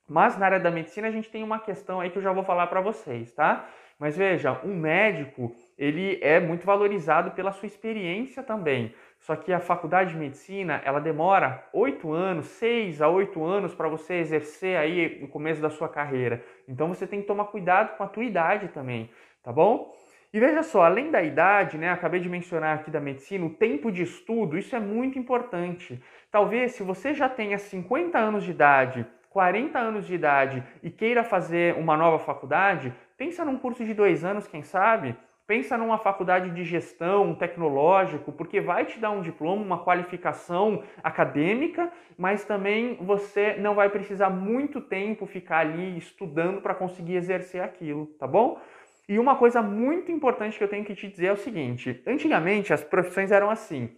Mas 0.09 0.37
na 0.37 0.47
área 0.47 0.61
da 0.61 0.71
medicina 0.71 1.09
a 1.09 1.11
gente 1.11 1.31
tem 1.31 1.43
uma 1.43 1.59
questão 1.59 2.01
aí 2.01 2.11
que 2.11 2.19
eu 2.19 2.23
já 2.23 2.33
vou 2.33 2.45
falar 2.45 2.67
para 2.67 2.81
vocês, 2.81 3.33
tá? 3.33 3.69
Mas 3.99 4.17
veja, 4.17 4.61
um 4.65 4.75
médico, 4.75 5.55
ele 5.79 6.19
é 6.21 6.41
muito 6.41 6.67
valorizado 6.67 7.31
pela 7.31 7.53
sua 7.53 7.67
experiência 7.67 8.43
também. 8.43 8.93
Só 9.21 9.37
que 9.37 9.53
a 9.53 9.61
faculdade 9.61 10.11
de 10.11 10.19
medicina, 10.19 10.83
ela 10.85 11.01
demora 11.01 11.65
oito 11.73 12.11
anos, 12.13 12.47
seis 12.47 13.01
a 13.01 13.09
oito 13.09 13.45
anos 13.45 13.73
para 13.73 13.89
você 13.89 14.15
exercer 14.15 14.77
aí 14.77 15.21
no 15.21 15.29
começo 15.29 15.63
da 15.63 15.71
sua 15.71 15.89
carreira. 15.89 16.45
Então 16.69 16.89
você 16.89 17.07
tem 17.07 17.21
que 17.21 17.29
tomar 17.29 17.45
cuidado 17.45 17.97
com 17.97 18.03
a 18.03 18.09
tua 18.09 18.25
idade 18.25 18.69
também, 18.69 19.09
tá 19.41 19.53
bom? 19.53 19.95
E 20.33 20.41
veja 20.41 20.63
só, 20.63 20.83
além 20.83 21.11
da 21.11 21.23
idade, 21.23 21.79
né, 21.79 21.91
acabei 21.91 22.19
de 22.19 22.29
mencionar 22.29 22.79
aqui 22.79 22.91
da 22.91 22.99
medicina, 22.99 23.45
o 23.45 23.51
tempo 23.51 23.93
de 23.93 24.03
estudo, 24.03 24.59
isso 24.59 24.75
é 24.75 24.81
muito 24.81 25.19
importante. 25.19 26.03
Talvez 26.31 26.73
se 26.73 26.83
você 26.83 27.15
já 27.15 27.29
tenha 27.29 27.59
50 27.59 28.19
anos 28.19 28.43
de 28.43 28.51
idade, 28.51 29.07
40 29.33 29.79
anos 29.79 30.07
de 30.07 30.15
idade 30.15 30.63
e 30.83 30.91
queira 30.91 31.25
fazer 31.25 31.75
uma 31.77 31.97
nova 31.97 32.19
faculdade, 32.19 32.93
pensa 33.17 33.45
num 33.45 33.59
curso 33.59 33.85
de 33.85 33.95
dois 33.95 34.25
anos, 34.25 34.47
quem 34.47 34.63
sabe? 34.63 35.17
Pensa 35.47 35.77
numa 35.77 35.99
faculdade 35.99 36.51
de 36.51 36.65
gestão 36.65 37.35
tecnológico, 37.35 38.31
porque 38.31 38.61
vai 38.61 38.85
te 38.85 38.99
dar 38.99 39.11
um 39.11 39.23
diploma, 39.23 39.63
uma 39.63 39.85
qualificação 39.85 40.83
acadêmica, 41.03 41.91
mas 42.17 42.45
também 42.45 42.97
você 43.01 43.55
não 43.55 43.75
vai 43.75 43.91
precisar 43.91 44.31
muito 44.31 44.81
tempo 44.81 45.27
ficar 45.27 45.59
ali 45.59 45.99
estudando 45.99 46.61
para 46.61 46.75
conseguir 46.75 47.17
exercer 47.17 47.63
aquilo, 47.63 48.07
tá 48.19 48.27
bom? 48.27 48.61
E 49.09 49.19
uma 49.19 49.35
coisa 49.37 49.61
muito 49.61 50.13
importante 50.13 50.57
que 50.57 50.65
eu 50.65 50.69
tenho 50.69 50.85
que 50.85 50.95
te 50.95 51.09
dizer 51.09 51.27
é 51.27 51.33
o 51.33 51.37
seguinte: 51.37 52.03
antigamente 52.07 52.73
as 52.73 52.85
profissões 52.85 53.33
eram 53.33 53.51
assim, 53.51 53.91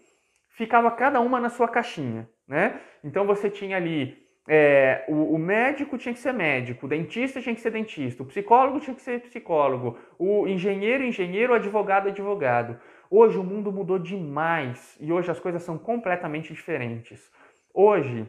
ficava 0.48 0.90
cada 0.90 1.20
uma 1.20 1.38
na 1.38 1.50
sua 1.50 1.68
caixinha, 1.68 2.28
né? 2.48 2.80
Então 3.02 3.26
você 3.26 3.50
tinha 3.50 3.76
ali 3.76 4.23
é, 4.46 5.04
o, 5.08 5.34
o, 5.34 5.38
médico 5.38 5.96
tinha 5.96 6.12
que 6.12 6.20
ser 6.20 6.32
médico, 6.32 6.84
o 6.84 6.88
dentista 6.88 7.40
tinha 7.40 7.54
que 7.54 7.62
ser 7.62 7.70
dentista, 7.70 8.22
o 8.22 8.26
psicólogo 8.26 8.78
tinha 8.78 8.94
que 8.94 9.00
ser 9.00 9.20
psicólogo, 9.20 9.98
o 10.18 10.46
engenheiro, 10.46 11.02
engenheiro, 11.02 11.52
o 11.52 11.56
advogado, 11.56 12.08
advogado. 12.08 12.78
Hoje 13.10 13.38
o 13.38 13.44
mundo 13.44 13.72
mudou 13.72 13.98
demais 13.98 14.98
e 15.00 15.10
hoje 15.10 15.30
as 15.30 15.40
coisas 15.40 15.62
são 15.62 15.78
completamente 15.78 16.52
diferentes. 16.52 17.30
Hoje, 17.72 18.28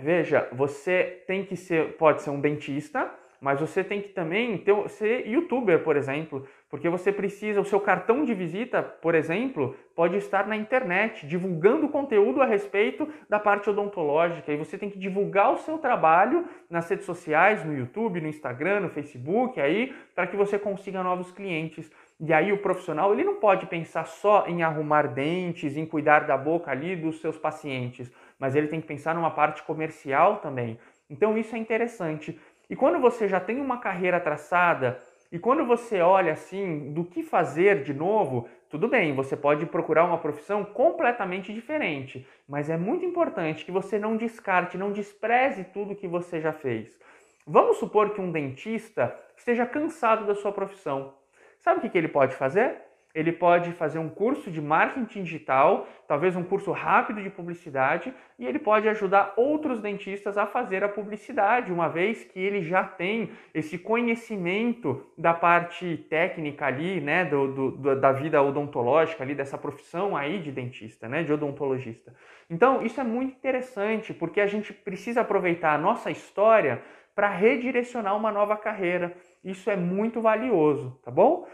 veja, 0.00 0.48
você 0.52 1.22
tem 1.26 1.44
que 1.44 1.56
ser, 1.56 1.96
pode 1.96 2.22
ser 2.22 2.30
um 2.30 2.40
dentista, 2.40 3.12
mas 3.40 3.60
você 3.60 3.84
tem 3.84 4.00
que 4.00 4.08
também 4.08 4.58
ter, 4.58 4.88
ser 4.88 5.26
youtuber, 5.28 5.84
por 5.84 5.96
exemplo, 5.96 6.48
porque 6.74 6.88
você 6.88 7.12
precisa, 7.12 7.60
o 7.60 7.64
seu 7.64 7.78
cartão 7.78 8.24
de 8.24 8.34
visita, 8.34 8.82
por 8.82 9.14
exemplo, 9.14 9.76
pode 9.94 10.16
estar 10.16 10.44
na 10.48 10.56
internet, 10.56 11.24
divulgando 11.24 11.88
conteúdo 11.88 12.42
a 12.42 12.46
respeito 12.46 13.08
da 13.28 13.38
parte 13.38 13.70
odontológica. 13.70 14.50
E 14.50 14.56
você 14.56 14.76
tem 14.76 14.90
que 14.90 14.98
divulgar 14.98 15.52
o 15.52 15.58
seu 15.58 15.78
trabalho 15.78 16.44
nas 16.68 16.90
redes 16.90 17.06
sociais, 17.06 17.64
no 17.64 17.72
YouTube, 17.72 18.20
no 18.20 18.26
Instagram, 18.26 18.80
no 18.80 18.88
Facebook, 18.88 19.60
aí, 19.60 19.94
para 20.16 20.26
que 20.26 20.36
você 20.36 20.58
consiga 20.58 21.00
novos 21.00 21.30
clientes. 21.30 21.88
E 22.18 22.32
aí 22.32 22.52
o 22.52 22.58
profissional, 22.58 23.12
ele 23.12 23.22
não 23.22 23.36
pode 23.36 23.66
pensar 23.66 24.04
só 24.06 24.44
em 24.48 24.64
arrumar 24.64 25.06
dentes, 25.06 25.76
em 25.76 25.86
cuidar 25.86 26.26
da 26.26 26.36
boca 26.36 26.72
ali 26.72 26.96
dos 26.96 27.20
seus 27.20 27.38
pacientes, 27.38 28.10
mas 28.36 28.56
ele 28.56 28.66
tem 28.66 28.80
que 28.80 28.88
pensar 28.88 29.14
numa 29.14 29.30
parte 29.30 29.62
comercial 29.62 30.38
também. 30.38 30.76
Então 31.08 31.38
isso 31.38 31.54
é 31.54 31.58
interessante. 31.60 32.36
E 32.68 32.74
quando 32.74 32.98
você 32.98 33.28
já 33.28 33.38
tem 33.38 33.60
uma 33.60 33.78
carreira 33.78 34.18
traçada, 34.18 34.98
e 35.34 35.38
quando 35.40 35.66
você 35.66 36.00
olha 36.00 36.32
assim 36.32 36.92
do 36.92 37.04
que 37.04 37.20
fazer 37.20 37.82
de 37.82 37.92
novo, 37.92 38.48
tudo 38.70 38.86
bem, 38.86 39.12
você 39.16 39.36
pode 39.36 39.66
procurar 39.66 40.04
uma 40.04 40.16
profissão 40.16 40.64
completamente 40.64 41.52
diferente, 41.52 42.24
mas 42.48 42.70
é 42.70 42.76
muito 42.76 43.04
importante 43.04 43.64
que 43.64 43.72
você 43.72 43.98
não 43.98 44.16
descarte, 44.16 44.78
não 44.78 44.92
despreze 44.92 45.64
tudo 45.64 45.96
que 45.96 46.06
você 46.06 46.40
já 46.40 46.52
fez. 46.52 46.96
Vamos 47.44 47.78
supor 47.78 48.10
que 48.10 48.20
um 48.20 48.30
dentista 48.30 49.12
esteja 49.36 49.66
cansado 49.66 50.24
da 50.24 50.36
sua 50.36 50.52
profissão. 50.52 51.14
Sabe 51.58 51.84
o 51.84 51.90
que 51.90 51.98
ele 51.98 52.06
pode 52.06 52.36
fazer? 52.36 52.83
Ele 53.14 53.30
pode 53.30 53.70
fazer 53.72 53.98
um 53.98 54.08
curso 54.08 54.50
de 54.50 54.60
marketing 54.60 55.22
digital, 55.22 55.86
talvez 56.08 56.34
um 56.34 56.42
curso 56.42 56.72
rápido 56.72 57.22
de 57.22 57.30
publicidade, 57.30 58.12
e 58.38 58.44
ele 58.44 58.58
pode 58.58 58.88
ajudar 58.88 59.32
outros 59.36 59.80
dentistas 59.80 60.36
a 60.36 60.46
fazer 60.46 60.82
a 60.82 60.88
publicidade, 60.88 61.72
uma 61.72 61.88
vez 61.88 62.24
que 62.24 62.40
ele 62.40 62.62
já 62.62 62.82
tem 62.82 63.30
esse 63.54 63.78
conhecimento 63.78 65.06
da 65.16 65.32
parte 65.32 65.96
técnica 66.10 66.66
ali, 66.66 67.00
né, 67.00 67.24
do, 67.24 67.70
do, 67.70 68.00
da 68.00 68.10
vida 68.10 68.42
odontológica 68.42 69.22
ali, 69.22 69.34
dessa 69.34 69.56
profissão 69.56 70.16
aí 70.16 70.40
de 70.40 70.50
dentista, 70.50 71.08
né, 71.08 71.22
de 71.22 71.32
odontologista. 71.32 72.12
Então, 72.50 72.82
isso 72.82 73.00
é 73.00 73.04
muito 73.04 73.36
interessante, 73.36 74.12
porque 74.12 74.40
a 74.40 74.46
gente 74.46 74.72
precisa 74.72 75.20
aproveitar 75.20 75.72
a 75.74 75.78
nossa 75.78 76.10
história 76.10 76.82
para 77.14 77.28
redirecionar 77.28 78.16
uma 78.16 78.32
nova 78.32 78.56
carreira. 78.56 79.16
Isso 79.42 79.70
é 79.70 79.76
muito 79.76 80.20
valioso, 80.20 80.98
tá 81.04 81.10
bom? 81.10 81.46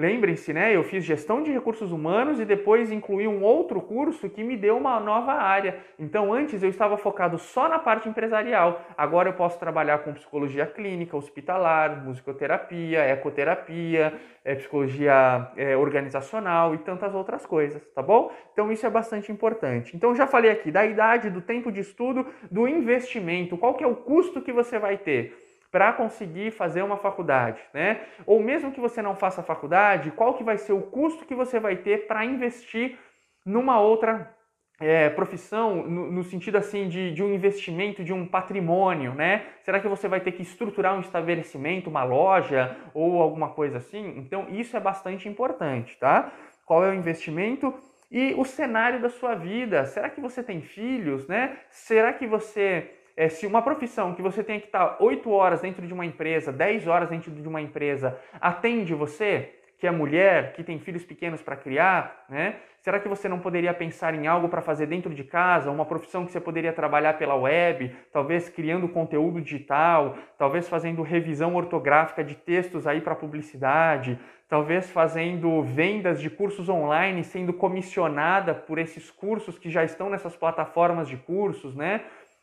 Lembrem-se, 0.00 0.54
né? 0.54 0.74
Eu 0.74 0.82
fiz 0.82 1.04
gestão 1.04 1.42
de 1.42 1.52
recursos 1.52 1.92
humanos 1.92 2.40
e 2.40 2.46
depois 2.46 2.90
incluí 2.90 3.28
um 3.28 3.42
outro 3.42 3.82
curso 3.82 4.30
que 4.30 4.42
me 4.42 4.56
deu 4.56 4.78
uma 4.78 4.98
nova 4.98 5.34
área. 5.34 5.76
Então, 5.98 6.32
antes 6.32 6.62
eu 6.62 6.70
estava 6.70 6.96
focado 6.96 7.36
só 7.36 7.68
na 7.68 7.78
parte 7.78 8.08
empresarial. 8.08 8.80
Agora 8.96 9.28
eu 9.28 9.34
posso 9.34 9.58
trabalhar 9.58 9.98
com 9.98 10.14
psicologia 10.14 10.64
clínica, 10.64 11.14
hospitalar, 11.14 12.02
musicoterapia, 12.02 13.04
ecoterapia, 13.08 14.14
é, 14.42 14.54
psicologia 14.54 15.50
é, 15.54 15.76
organizacional 15.76 16.74
e 16.74 16.78
tantas 16.78 17.14
outras 17.14 17.44
coisas, 17.44 17.86
tá 17.94 18.00
bom? 18.00 18.32
Então, 18.54 18.72
isso 18.72 18.86
é 18.86 18.90
bastante 18.90 19.30
importante. 19.30 19.94
Então, 19.94 20.14
já 20.14 20.26
falei 20.26 20.50
aqui 20.50 20.70
da 20.70 20.86
idade, 20.86 21.28
do 21.28 21.42
tempo 21.42 21.70
de 21.70 21.80
estudo, 21.80 22.24
do 22.50 22.66
investimento. 22.66 23.58
Qual 23.58 23.74
que 23.74 23.84
é 23.84 23.86
o 23.86 23.96
custo 23.96 24.40
que 24.40 24.50
você 24.50 24.78
vai 24.78 24.96
ter? 24.96 25.49
Para 25.70 25.92
conseguir 25.92 26.50
fazer 26.50 26.82
uma 26.82 26.96
faculdade, 26.96 27.60
né? 27.72 28.00
Ou 28.26 28.42
mesmo 28.42 28.72
que 28.72 28.80
você 28.80 29.00
não 29.00 29.14
faça 29.14 29.42
faculdade, 29.42 30.10
qual 30.10 30.34
que 30.34 30.44
vai 30.44 30.58
ser 30.58 30.72
o 30.72 30.82
custo 30.82 31.24
que 31.24 31.34
você 31.34 31.60
vai 31.60 31.76
ter 31.76 32.06
para 32.06 32.24
investir 32.24 32.98
numa 33.44 33.80
outra 33.80 34.34
é, 34.80 35.10
profissão, 35.10 35.86
no, 35.86 36.10
no, 36.10 36.24
sentido 36.24 36.56
assim 36.56 36.88
de, 36.88 37.12
de 37.12 37.22
um 37.22 37.34
investimento, 37.34 38.02
de 38.02 38.14
um 38.14 38.26
patrimônio, 38.26 39.14
né? 39.14 39.44
Será 39.62 39.78
que 39.78 39.86
você 39.86 40.08
vai 40.08 40.20
ter 40.20 40.32
que 40.32 40.42
estruturar 40.42 40.96
um 40.96 41.00
estabelecimento, 41.00 41.90
uma 41.90 42.02
loja 42.02 42.76
ou 42.94 43.20
alguma 43.20 43.50
coisa 43.50 43.76
assim? 43.76 44.14
Então 44.16 44.46
isso 44.48 44.76
é 44.76 44.80
bastante 44.80 45.28
importante, 45.28 45.98
tá? 45.98 46.32
Qual 46.64 46.82
é 46.82 46.88
o 46.88 46.94
investimento? 46.94 47.74
E 48.10 48.34
o 48.36 48.44
cenário 48.44 49.00
da 49.00 49.10
sua 49.10 49.34
vida. 49.34 49.84
Será 49.84 50.08
que 50.08 50.20
você 50.20 50.42
tem 50.42 50.62
filhos, 50.62 51.28
né? 51.28 51.58
Será 51.68 52.12
que 52.12 52.26
você 52.26 52.90
é, 53.16 53.28
se 53.28 53.46
uma 53.46 53.62
profissão 53.62 54.14
que 54.14 54.22
você 54.22 54.42
tem 54.42 54.60
que 54.60 54.66
estar 54.66 54.96
8 55.00 55.30
horas 55.30 55.60
dentro 55.60 55.86
de 55.86 55.92
uma 55.92 56.06
empresa, 56.06 56.52
10 56.52 56.86
horas 56.86 57.08
dentro 57.08 57.30
de 57.30 57.48
uma 57.48 57.60
empresa, 57.60 58.18
atende 58.40 58.94
você, 58.94 59.54
que 59.78 59.86
é 59.86 59.90
mulher, 59.90 60.52
que 60.52 60.62
tem 60.62 60.78
filhos 60.78 61.04
pequenos 61.04 61.40
para 61.42 61.56
criar, 61.56 62.24
né? 62.28 62.56
Será 62.80 62.98
que 62.98 63.08
você 63.08 63.28
não 63.28 63.38
poderia 63.38 63.74
pensar 63.74 64.14
em 64.14 64.26
algo 64.26 64.48
para 64.48 64.62
fazer 64.62 64.86
dentro 64.86 65.14
de 65.14 65.22
casa, 65.22 65.70
uma 65.70 65.84
profissão 65.84 66.24
que 66.24 66.32
você 66.32 66.40
poderia 66.40 66.72
trabalhar 66.72 67.18
pela 67.18 67.34
web, 67.34 67.94
talvez 68.10 68.48
criando 68.48 68.88
conteúdo 68.88 69.38
digital, 69.38 70.16
talvez 70.38 70.66
fazendo 70.66 71.02
revisão 71.02 71.54
ortográfica 71.56 72.24
de 72.24 72.34
textos 72.34 72.86
aí 72.86 73.02
para 73.02 73.14
publicidade, 73.14 74.18
talvez 74.48 74.90
fazendo 74.90 75.62
vendas 75.62 76.20
de 76.22 76.30
cursos 76.30 76.70
online, 76.70 77.22
sendo 77.22 77.52
comissionada 77.52 78.54
por 78.54 78.78
esses 78.78 79.10
cursos 79.10 79.58
que 79.58 79.68
já 79.68 79.84
estão 79.84 80.08
nessas 80.08 80.34
plataformas 80.34 81.06
de 81.06 81.18
cursos, 81.18 81.76
né? 81.76 82.00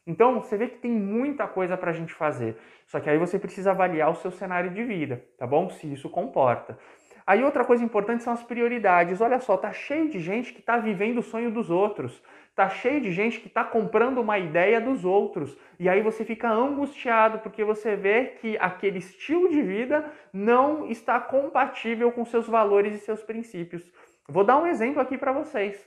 Então, 0.07 0.39
você 0.39 0.55
vê 0.55 0.67
que 0.69 0.77
tem 0.77 0.91
muita 0.91 1.45
coisa 1.45 1.75
para 1.75 1.91
a 1.91 1.93
gente 1.93 2.13
fazer. 2.13 2.55
Só 2.85 2.97
que 3.01 3.09
aí 3.09 3.17
você 3.17 3.37
precisa 3.37 3.71
avaliar 3.71 4.09
o 4.09 4.15
seu 4.15 4.31
cenário 4.31 4.71
de 4.71 4.81
vida, 4.81 5.21
tá 5.37 5.45
bom? 5.45 5.69
Se 5.69 5.91
isso 5.91 6.09
comporta. 6.09 6.79
Aí 7.27 7.43
outra 7.43 7.65
coisa 7.65 7.83
importante 7.83 8.23
são 8.23 8.31
as 8.31 8.41
prioridades. 8.41 9.19
Olha 9.19 9.37
só, 9.37 9.57
tá 9.57 9.73
cheio 9.73 10.09
de 10.09 10.17
gente 10.17 10.53
que 10.53 10.61
está 10.61 10.77
vivendo 10.77 11.17
o 11.17 11.21
sonho 11.21 11.51
dos 11.51 11.69
outros. 11.69 12.23
Tá 12.55 12.69
cheio 12.69 13.01
de 13.01 13.11
gente 13.11 13.41
que 13.41 13.49
está 13.49 13.65
comprando 13.65 14.19
uma 14.19 14.39
ideia 14.39 14.79
dos 14.79 15.03
outros. 15.03 15.57
E 15.77 15.89
aí 15.89 16.01
você 16.01 16.23
fica 16.23 16.49
angustiado 16.49 17.39
porque 17.39 17.65
você 17.65 17.97
vê 17.97 18.27
que 18.39 18.57
aquele 18.59 18.99
estilo 18.99 19.49
de 19.49 19.61
vida 19.61 20.09
não 20.31 20.87
está 20.89 21.19
compatível 21.19 22.13
com 22.13 22.23
seus 22.23 22.47
valores 22.47 22.95
e 22.95 23.03
seus 23.03 23.21
princípios. 23.21 23.91
Vou 24.25 24.45
dar 24.45 24.57
um 24.57 24.65
exemplo 24.65 25.01
aqui 25.01 25.17
para 25.17 25.33
vocês. 25.33 25.85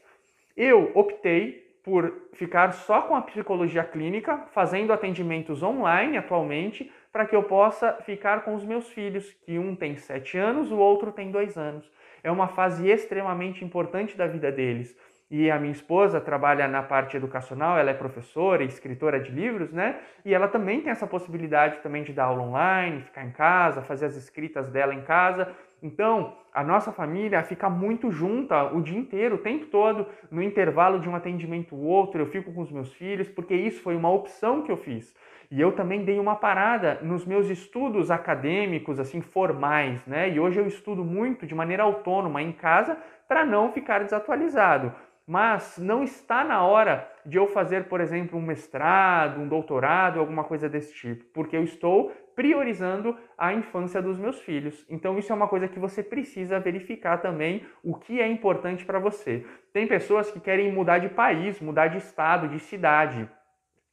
Eu 0.55 0.93
optei 0.95 1.70
por 1.83 2.29
ficar 2.35 2.73
só 2.73 3.03
com 3.03 3.15
a 3.15 3.23
psicologia 3.23 3.85
clínica, 3.85 4.47
fazendo 4.53 4.93
atendimentos 4.93 5.63
online 5.63 6.17
atualmente, 6.17 6.93
para 7.13 7.27
que 7.27 7.35
eu 7.35 7.43
possa 7.43 7.95
ficar 8.03 8.45
com 8.45 8.55
os 8.55 8.65
meus 8.65 8.89
filhos, 8.91 9.33
que 9.45 9.59
um 9.59 9.75
tem 9.75 9.97
sete 9.97 10.39
anos, 10.39 10.71
o 10.71 10.79
outro 10.79 11.11
tem 11.11 11.31
dois 11.31 11.57
anos. 11.57 11.91
É 12.23 12.31
uma 12.31 12.49
fase 12.49 12.89
extremamente 12.89 13.65
importante 13.65 14.17
da 14.17 14.27
vida 14.27 14.53
deles. 14.53 14.97
E 15.31 15.49
a 15.49 15.59
minha 15.61 15.73
esposa 15.73 16.21
trabalha 16.21 16.67
na 16.67 16.83
parte 16.83 17.17
educacional, 17.17 17.79
ela 17.79 17.91
é 17.91 17.95
professora 17.95 18.65
e 18.65 18.67
escritora 18.67 19.21
de 19.21 19.31
livros, 19.31 19.73
né? 19.73 20.01
E 20.25 20.35
ela 20.35 20.49
também 20.49 20.81
tem 20.81 20.91
essa 20.91 21.07
possibilidade 21.07 21.79
também 21.79 22.03
de 22.03 22.13
dar 22.13 22.25
aula 22.25 22.43
online, 22.43 23.03
ficar 23.03 23.25
em 23.25 23.31
casa, 23.31 23.81
fazer 23.81 24.07
as 24.07 24.17
escritas 24.17 24.69
dela 24.71 24.93
em 24.93 25.03
casa. 25.03 25.49
Então, 25.81 26.37
a 26.53 26.65
nossa 26.65 26.93
família 26.93 27.43
fica 27.43 27.69
muito 27.71 28.11
junta 28.11 28.65
o 28.73 28.81
dia 28.81 28.99
inteiro, 28.99 29.37
o 29.37 29.39
tempo 29.39 29.67
todo, 29.67 30.07
no 30.31 30.43
intervalo 30.43 31.01
de 31.01 31.09
um 31.09 31.15
atendimento 31.15 31.75
ou 31.75 31.83
outro, 31.83 32.21
eu 32.21 32.27
fico 32.27 32.53
com 32.53 32.63
os 32.63 32.71
meus 32.71 32.93
filhos, 32.93 33.29
porque 33.29 33.55
isso 33.55 33.83
foi 33.83 33.97
uma 33.97 34.11
opção 34.11 34.63
que 34.63 34.71
eu 34.71 34.77
fiz. 34.77 35.15
E 35.51 35.61
eu 35.61 35.73
também 35.73 36.05
dei 36.05 36.19
uma 36.19 36.37
parada 36.37 37.01
nos 37.03 37.27
meus 37.27 37.49
estudos 37.49 38.11
acadêmicos, 38.11 39.01
assim, 39.01 39.21
formais, 39.21 40.07
né? 40.07 40.31
E 40.31 40.39
hoje 40.39 40.61
eu 40.61 40.67
estudo 40.67 41.05
muito 41.05 41.47
de 41.47 41.55
maneira 41.55 41.83
autônoma 41.83 42.41
em 42.41 42.53
casa 42.53 42.97
para 43.27 43.45
não 43.45 43.73
ficar 43.73 44.01
desatualizado 44.01 44.93
mas 45.31 45.79
não 45.79 46.03
está 46.03 46.43
na 46.43 46.65
hora 46.65 47.09
de 47.25 47.37
eu 47.37 47.47
fazer, 47.47 47.85
por 47.89 48.01
exemplo, 48.01 48.39
um 48.39 48.43
mestrado, 48.43 49.41
um 49.41 49.49
doutorado, 49.49 50.19
alguma 50.19 50.45
coisa 50.45 50.69
desse 50.69 50.95
tipo, 50.95 51.25
porque 51.33 51.57
eu 51.57 51.63
estou 51.63 52.13
priorizando 52.35 53.17
a 53.37 53.53
infância 53.53 54.01
dos 54.01 54.19
meus 54.19 54.41
filhos. 54.41 54.87
Então 54.89 55.19
isso 55.19 55.31
é 55.33 55.35
uma 55.35 55.49
coisa 55.49 55.69
que 55.69 55.79
você 55.79 56.03
precisa 56.03 56.59
verificar 56.59 57.19
também 57.19 57.67
o 57.85 57.95
que 57.95 58.21
é 58.21 58.27
importante 58.27 58.85
para 58.85 58.99
você. 58.99 59.45
Tem 59.73 59.87
pessoas 59.87 60.31
que 60.31 60.41
querem 60.41 60.73
mudar 60.73 60.99
de 60.99 61.09
país, 61.09 61.61
mudar 61.61 61.89
de 61.89 61.99
estado, 61.99 62.49
de 62.49 62.59
cidade. 62.59 63.29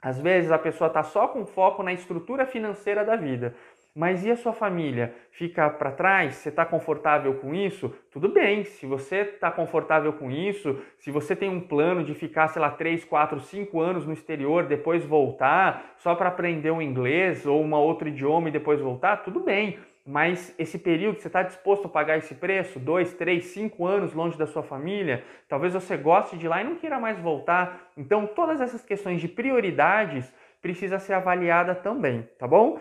Às 0.02 0.20
vezes 0.20 0.52
a 0.52 0.60
pessoa 0.60 0.88
está 0.88 1.04
só 1.04 1.28
com 1.28 1.46
foco 1.46 1.84
na 1.84 1.92
estrutura 1.92 2.46
financeira 2.46 3.04
da 3.04 3.16
vida. 3.16 3.56
Mas 3.98 4.24
e 4.24 4.30
a 4.30 4.36
sua 4.36 4.54
família? 4.54 5.16
Fica 5.32 5.68
para 5.72 5.90
trás? 5.90 6.36
Você 6.36 6.50
está 6.50 6.64
confortável 6.64 7.34
com 7.34 7.56
isso? 7.56 7.92
Tudo 8.12 8.30
bem, 8.30 8.64
se 8.64 8.86
você 8.86 9.22
está 9.22 9.50
confortável 9.50 10.14
com 10.14 10.30
isso, 10.30 10.80
se 11.00 11.10
você 11.10 11.36
tem 11.36 11.50
um 11.50 11.60
plano 11.60 12.04
de 12.04 12.14
ficar, 12.14 12.48
sei 12.50 12.62
lá, 12.62 12.70
3, 12.70 13.04
4, 13.04 13.40
5 13.40 13.80
anos 13.82 14.06
no 14.06 14.14
exterior, 14.14 14.66
depois 14.66 15.04
voltar, 15.04 15.96
só 15.98 16.14
para 16.14 16.30
aprender 16.30 16.70
um 16.70 16.80
inglês 16.80 17.44
ou 17.48 17.64
um 17.64 17.74
outro 17.74 18.08
idioma 18.08 18.50
e 18.50 18.52
depois 18.52 18.80
voltar, 18.80 19.24
tudo 19.24 19.40
bem. 19.40 19.80
Mas 20.06 20.54
esse 20.60 20.78
período, 20.78 21.20
você 21.20 21.26
está 21.26 21.42
disposto 21.42 21.86
a 21.88 21.90
pagar 21.90 22.20
esse 22.20 22.36
preço? 22.36 22.78
Dois, 22.78 23.16
três, 23.16 23.46
cinco 23.46 23.88
anos 23.88 24.14
longe 24.14 24.38
da 24.38 24.46
sua 24.46 24.62
família? 24.62 25.24
Talvez 25.50 25.74
você 25.74 25.98
goste 25.98 26.38
de 26.38 26.48
lá 26.48 26.62
e 26.62 26.64
não 26.64 26.76
queira 26.76 27.00
mais 27.00 27.18
voltar. 27.18 27.90
Então, 27.98 28.28
todas 28.28 28.62
essas 28.62 28.86
questões 28.86 29.20
de 29.20 29.28
prioridades 29.28 30.32
precisa 30.62 31.00
ser 31.00 31.14
avaliada 31.14 31.74
também, 31.74 32.30
tá 32.38 32.48
bom? 32.48 32.80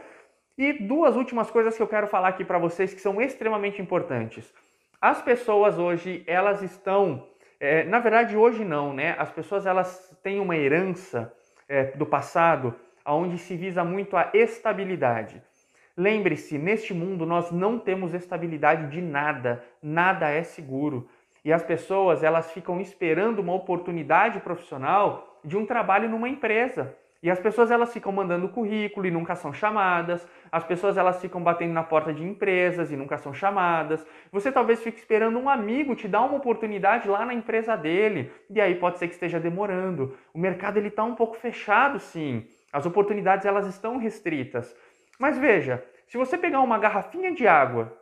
E 0.59 0.73
duas 0.73 1.17
últimas 1.17 1.51
coisas 1.51 1.77
que 1.77 1.83
eu 1.83 1.89
quero 1.89 2.07
falar 2.07 2.29
aqui 2.29 2.43
para 2.43 2.59
vocês 2.59 2.95
que 2.95 3.01
são 3.01 3.21
extremamente 3.21 3.83
importantes. 3.83 4.55
As 4.99 5.21
pessoas 5.21 5.79
hoje, 5.79 6.25
elas 6.27 6.63
estão, 6.63 7.27
é, 7.61 7.85
na 7.85 7.99
verdade 7.99 8.37
hoje 8.37 8.65
não, 8.65 8.95
né? 8.95 9.15
As 9.19 9.31
pessoas 9.31 9.67
elas 9.67 10.17
têm 10.23 10.41
uma 10.41 10.57
herança 10.57 11.31
é, 11.69 11.85
do 11.97 12.07
passado 12.07 12.75
onde 13.05 13.37
se 13.37 13.55
visa 13.55 13.85
muito 13.85 14.17
a 14.17 14.31
estabilidade. 14.33 15.43
Lembre-se, 15.95 16.57
neste 16.57 16.95
mundo 16.95 17.27
nós 17.27 17.51
não 17.51 17.79
temos 17.79 18.15
estabilidade 18.15 18.91
de 18.91 19.03
nada, 19.03 19.63
nada 19.83 20.31
é 20.31 20.43
seguro. 20.43 21.07
E 21.45 21.53
as 21.53 21.63
pessoas 21.63 22.23
elas 22.23 22.51
ficam 22.51 22.81
esperando 22.81 23.41
uma 23.41 23.55
oportunidade 23.55 24.41
profissional 24.41 25.39
de 25.45 25.57
um 25.57 25.67
trabalho 25.67 26.09
numa 26.09 26.31
empresa. 26.31 26.97
E 27.27 27.31
as 27.31 27.41
pessoas 27.41 27.73
elas 27.73 27.93
ficam 27.93 28.13
mandando 28.13 28.49
currículo 28.49 29.05
e 29.05 29.11
nunca 29.11 29.35
são 29.35 29.53
chamadas. 29.53 30.25
As 30.53 30.63
pessoas 30.63 30.97
elas 30.97 31.21
ficam 31.21 31.43
batendo 31.43 31.73
na 31.73 31.83
porta 31.83 32.15
de 32.15 32.23
empresas 32.23 32.93
e 32.93 32.97
nunca 32.97 33.19
são 33.19 33.35
chamadas. 33.35 34.07
Você 34.31 34.53
talvez 34.53 34.81
fique 34.81 35.01
esperando 35.01 35.37
um 35.37 35.49
amigo 35.49 35.97
te 35.97 36.07
dar 36.07 36.23
uma 36.23 36.37
oportunidade 36.37 37.09
lá 37.09 37.27
na 37.27 37.35
empresa 37.35 37.77
dele. 37.77 38.31
E 38.49 38.61
aí 38.61 38.77
pode 38.77 39.01
ser 39.01 39.09
que 39.09 39.15
esteja 39.15 39.41
demorando. 39.41 40.17
O 40.33 40.39
mercado 40.39 40.77
ele 40.77 40.87
está 40.87 41.03
um 41.03 41.17
pouco 41.17 41.35
fechado, 41.35 41.99
sim. 41.99 42.47
As 42.73 42.87
oportunidades 42.87 43.45
elas 43.45 43.67
estão 43.67 43.97
restritas. 43.97 44.73
Mas 45.19 45.37
veja, 45.37 45.85
se 46.07 46.17
você 46.17 46.39
pegar 46.39 46.61
uma 46.61 46.79
garrafinha 46.79 47.35
de 47.35 47.45
água 47.49 47.93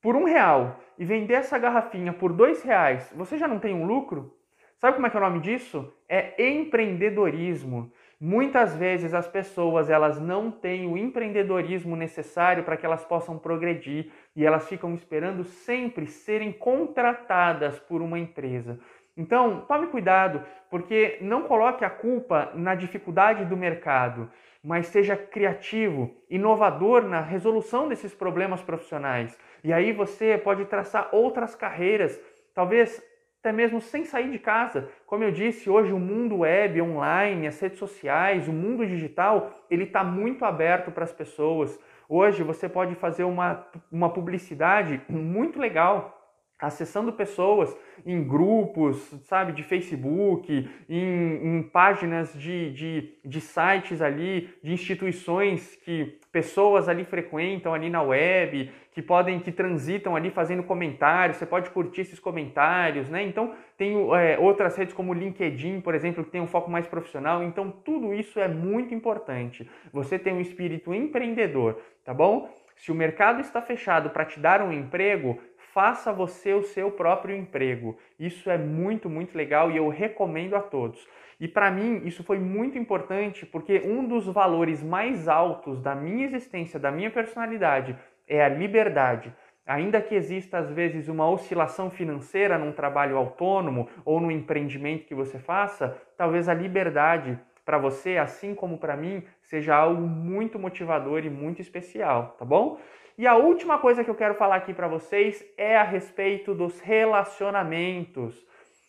por 0.00 0.14
um 0.14 0.22
real 0.22 0.78
e 0.96 1.04
vender 1.04 1.34
essa 1.34 1.58
garrafinha 1.58 2.12
por 2.12 2.32
dois 2.32 2.62
reais, 2.62 3.12
você 3.16 3.36
já 3.36 3.48
não 3.48 3.58
tem 3.58 3.74
um 3.74 3.84
lucro? 3.84 4.32
Sabe 4.78 4.94
como 4.94 5.08
é 5.08 5.10
que 5.10 5.16
é 5.16 5.20
o 5.20 5.24
nome 5.24 5.40
disso? 5.40 5.92
É 6.08 6.50
empreendedorismo. 6.52 7.92
Muitas 8.20 8.74
vezes 8.74 9.14
as 9.14 9.28
pessoas 9.28 9.88
elas 9.88 10.20
não 10.20 10.50
têm 10.50 10.88
o 10.88 10.96
empreendedorismo 10.96 11.94
necessário 11.94 12.64
para 12.64 12.76
que 12.76 12.84
elas 12.84 13.04
possam 13.04 13.38
progredir 13.38 14.10
e 14.34 14.44
elas 14.44 14.68
ficam 14.68 14.92
esperando 14.92 15.44
sempre 15.44 16.04
serem 16.04 16.50
contratadas 16.50 17.78
por 17.78 18.02
uma 18.02 18.18
empresa. 18.18 18.80
Então, 19.16 19.64
tome 19.68 19.86
cuidado, 19.86 20.42
porque 20.68 21.18
não 21.20 21.42
coloque 21.42 21.84
a 21.84 21.90
culpa 21.90 22.50
na 22.54 22.74
dificuldade 22.74 23.44
do 23.44 23.56
mercado, 23.56 24.28
mas 24.64 24.88
seja 24.88 25.16
criativo, 25.16 26.10
inovador 26.28 27.02
na 27.02 27.20
resolução 27.20 27.88
desses 27.88 28.12
problemas 28.12 28.62
profissionais. 28.62 29.38
E 29.62 29.72
aí 29.72 29.92
você 29.92 30.36
pode 30.36 30.64
traçar 30.64 31.08
outras 31.12 31.54
carreiras, 31.54 32.20
talvez 32.52 33.00
até 33.48 33.52
mesmo 33.52 33.80
sem 33.80 34.04
sair 34.04 34.30
de 34.30 34.38
casa. 34.38 34.90
Como 35.06 35.24
eu 35.24 35.32
disse, 35.32 35.70
hoje 35.70 35.90
o 35.90 35.98
mundo 35.98 36.38
web, 36.38 36.82
online, 36.82 37.46
as 37.46 37.58
redes 37.58 37.78
sociais, 37.78 38.46
o 38.46 38.52
mundo 38.52 38.86
digital, 38.86 39.64
ele 39.70 39.84
está 39.84 40.04
muito 40.04 40.44
aberto 40.44 40.90
para 40.90 41.04
as 41.04 41.12
pessoas. 41.12 41.80
Hoje 42.06 42.42
você 42.42 42.68
pode 42.68 42.94
fazer 42.94 43.24
uma, 43.24 43.66
uma 43.90 44.10
publicidade 44.10 45.00
muito 45.08 45.58
legal 45.58 46.17
acessando 46.60 47.12
pessoas 47.12 47.76
em 48.04 48.26
grupos, 48.26 48.96
sabe, 49.24 49.52
de 49.52 49.62
Facebook, 49.62 50.68
em, 50.88 51.58
em 51.58 51.62
páginas 51.62 52.32
de, 52.32 52.72
de, 52.72 53.14
de, 53.24 53.40
sites 53.40 54.02
ali, 54.02 54.50
de 54.62 54.72
instituições 54.72 55.76
que 55.76 56.18
pessoas 56.32 56.88
ali 56.88 57.04
frequentam 57.04 57.72
ali 57.72 57.88
na 57.88 58.02
web, 58.02 58.70
que 58.92 59.00
podem, 59.00 59.38
que 59.38 59.52
transitam 59.52 60.16
ali 60.16 60.30
fazendo 60.30 60.64
comentários, 60.64 61.36
você 61.36 61.46
pode 61.46 61.70
curtir 61.70 62.00
esses 62.00 62.18
comentários, 62.18 63.08
né? 63.08 63.22
Então 63.22 63.54
tem 63.76 63.94
é, 64.16 64.36
outras 64.38 64.76
redes 64.76 64.92
como 64.92 65.14
LinkedIn, 65.14 65.80
por 65.80 65.94
exemplo, 65.94 66.24
que 66.24 66.30
tem 66.30 66.40
um 66.40 66.48
foco 66.48 66.68
mais 66.68 66.86
profissional, 66.86 67.42
então 67.42 67.70
tudo 67.70 68.12
isso 68.12 68.40
é 68.40 68.48
muito 68.48 68.92
importante. 68.92 69.68
Você 69.92 70.18
tem 70.18 70.32
um 70.32 70.40
espírito 70.40 70.92
empreendedor, 70.92 71.80
tá 72.04 72.12
bom? 72.12 72.52
Se 72.74 72.90
o 72.90 72.94
mercado 72.94 73.40
está 73.40 73.62
fechado 73.62 74.10
para 74.10 74.24
te 74.24 74.40
dar 74.40 74.62
um 74.62 74.72
emprego, 74.72 75.38
faça 75.78 76.12
você 76.12 76.52
o 76.54 76.64
seu 76.64 76.90
próprio 76.90 77.36
emprego. 77.36 77.96
Isso 78.18 78.50
é 78.50 78.58
muito, 78.58 79.08
muito 79.08 79.38
legal 79.38 79.70
e 79.70 79.76
eu 79.76 79.88
recomendo 79.88 80.56
a 80.56 80.60
todos. 80.60 81.06
E 81.38 81.46
para 81.46 81.70
mim 81.70 82.02
isso 82.04 82.24
foi 82.24 82.36
muito 82.36 82.76
importante 82.76 83.46
porque 83.46 83.82
um 83.84 84.04
dos 84.04 84.26
valores 84.26 84.82
mais 84.82 85.28
altos 85.28 85.80
da 85.80 85.94
minha 85.94 86.26
existência, 86.26 86.80
da 86.80 86.90
minha 86.90 87.12
personalidade, 87.12 87.96
é 88.26 88.44
a 88.44 88.48
liberdade. 88.48 89.32
Ainda 89.64 90.00
que 90.00 90.16
exista 90.16 90.58
às 90.58 90.68
vezes 90.68 91.06
uma 91.06 91.30
oscilação 91.30 91.90
financeira 91.90 92.58
num 92.58 92.72
trabalho 92.72 93.16
autônomo 93.16 93.88
ou 94.04 94.20
no 94.20 94.32
empreendimento 94.32 95.06
que 95.06 95.14
você 95.14 95.38
faça, 95.38 95.96
talvez 96.16 96.48
a 96.48 96.54
liberdade 96.54 97.38
para 97.68 97.76
você, 97.76 98.16
assim 98.16 98.54
como 98.54 98.78
para 98.78 98.96
mim, 98.96 99.22
seja 99.42 99.76
algo 99.76 100.00
muito 100.00 100.58
motivador 100.58 101.26
e 101.26 101.28
muito 101.28 101.60
especial, 101.60 102.34
tá 102.38 102.42
bom? 102.42 102.80
E 103.18 103.26
a 103.26 103.36
última 103.36 103.76
coisa 103.76 104.02
que 104.02 104.08
eu 104.08 104.14
quero 104.14 104.36
falar 104.36 104.56
aqui 104.56 104.72
para 104.72 104.88
vocês 104.88 105.44
é 105.58 105.76
a 105.76 105.82
respeito 105.82 106.54
dos 106.54 106.80
relacionamentos. 106.80 108.42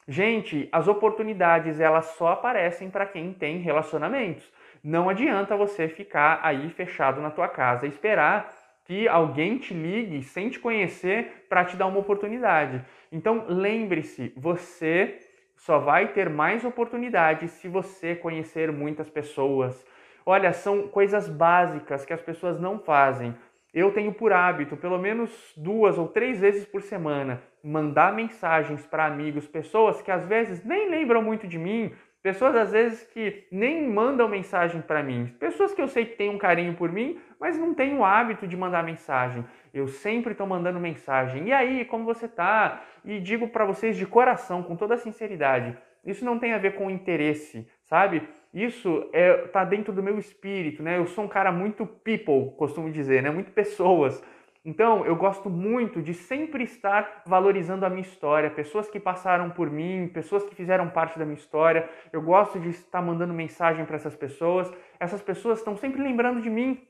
Gente, 0.08 0.70
as 0.72 0.88
oportunidades 0.88 1.82
elas 1.82 2.06
só 2.18 2.30
aparecem 2.30 2.90
para 2.90 3.06
quem 3.06 3.34
tem 3.34 3.58
relacionamentos. 3.58 4.50
Não 4.82 5.10
adianta 5.10 5.58
você 5.58 5.90
ficar 5.90 6.40
aí 6.42 6.70
fechado 6.70 7.20
na 7.20 7.32
tua 7.32 7.50
casa 7.50 7.86
e 7.86 7.90
esperar 7.90 8.50
que 8.86 9.10
alguém 9.10 9.58
te 9.58 9.74
ligue 9.74 10.24
sem 10.24 10.50
te 10.50 10.58
conhecer 10.58 11.46
para 11.50 11.66
te 11.66 11.76
dar 11.76 11.88
uma 11.88 12.00
oportunidade. 12.00 12.82
Então 13.12 13.44
lembre-se, 13.50 14.32
você 14.38 15.20
só 15.60 15.80
vai 15.80 16.10
ter 16.10 16.30
mais 16.30 16.66
oportunidades 16.66 17.52
se 17.52 17.68
você 17.68 18.16
conhecer 18.16 18.72
muitas 18.72 19.10
pessoas. 19.10 19.86
Olha, 20.26 20.52
são 20.52 20.88
coisas 20.88 21.30
básicas 21.30 22.04
que 22.04 22.14
as 22.14 22.22
pessoas 22.22 22.60
não 22.60 22.80
fazem 22.80 23.36
eu 23.74 23.92
tenho 23.92 24.12
por 24.12 24.34
hábito, 24.34 24.76
pelo 24.76 24.98
menos 24.98 25.54
duas 25.56 25.98
ou 25.98 26.08
três 26.08 26.40
vezes 26.40 26.66
por 26.66 26.82
semana, 26.82 27.42
mandar 27.64 28.14
mensagens 28.14 28.86
para 28.86 29.06
amigos, 29.06 29.48
pessoas 29.48 30.02
que 30.02 30.10
às 30.10 30.26
vezes 30.26 30.64
nem 30.64 30.90
lembram 30.90 31.22
muito 31.22 31.48
de 31.48 31.60
mim, 31.60 31.94
Pessoas 32.22 32.54
às 32.56 32.72
vezes 32.72 33.04
que 33.04 33.48
nem 33.50 33.88
mandam 33.90 34.28
mensagem 34.28 34.82
para 34.82 35.02
mim. 35.02 35.34
Pessoas 35.40 35.74
que 35.74 35.82
eu 35.82 35.88
sei 35.88 36.06
que 36.06 36.18
têm 36.18 36.30
um 36.30 36.38
carinho 36.38 36.74
por 36.74 36.92
mim, 36.92 37.18
mas 37.40 37.58
não 37.58 37.74
têm 37.74 37.98
o 37.98 38.04
hábito 38.04 38.46
de 38.46 38.58
mandar 38.58 38.84
mensagem. 38.84 39.46
Eu 39.74 39.88
sempre 39.88 40.34
estou 40.34 40.46
mandando 40.46 40.80
mensagem. 40.80 41.48
E 41.48 41.54
aí, 41.54 41.86
como 41.86 42.04
você 42.04 42.28
tá? 42.28 42.84
E 43.06 43.20
digo 43.20 43.48
para 43.48 43.64
vocês 43.64 43.96
de 43.96 44.06
coração, 44.06 44.62
com 44.62 44.76
toda 44.76 44.98
sinceridade, 44.98 45.78
isso 46.06 46.26
não 46.26 46.38
tem 46.38 46.54
a 46.54 46.58
ver 46.58 46.76
com 46.76 46.90
interesse, 46.90 47.66
sabe? 47.84 48.28
Isso 48.54 49.08
é, 49.14 49.34
tá 49.48 49.64
dentro 49.64 49.94
do 49.94 50.04
meu 50.04 50.18
espírito, 50.18 50.84
né? 50.84 50.98
Eu 50.98 51.06
sou 51.06 51.24
um 51.24 51.28
cara 51.28 51.52
muito 51.52 51.86
people, 51.86 52.52
costumo 52.58 52.92
dizer, 52.92 53.24
né? 53.24 53.30
Muito 53.30 53.52
pessoas. 53.52 54.22
Então, 54.64 55.06
eu 55.06 55.16
gosto 55.16 55.50
muito 55.50 56.02
de 56.02 56.14
sempre 56.14 56.64
estar 56.64 57.24
valorizando 57.26 57.86
a 57.86 57.90
minha 57.90 58.02
história, 58.02 58.50
pessoas 58.50 58.90
que 58.90 59.00
passaram 59.00 59.50
por 59.50 59.70
mim, 59.70 60.10
pessoas 60.14 60.44
que 60.44 60.54
fizeram 60.54 60.90
parte 60.90 61.18
da 61.18 61.26
minha 61.26 61.38
história. 61.38 61.90
Eu 62.12 62.22
gosto 62.22 62.60
de 62.60 62.70
estar 62.70 63.02
mandando 63.02 63.34
mensagem 63.34 63.86
para 63.86 63.96
essas 63.96 64.16
pessoas. 64.16 64.72
Essas 65.00 65.22
pessoas 65.22 65.60
estão 65.60 65.78
sempre 65.78 66.02
lembrando 66.02 66.42
de 66.42 66.50
mim. 66.50 66.86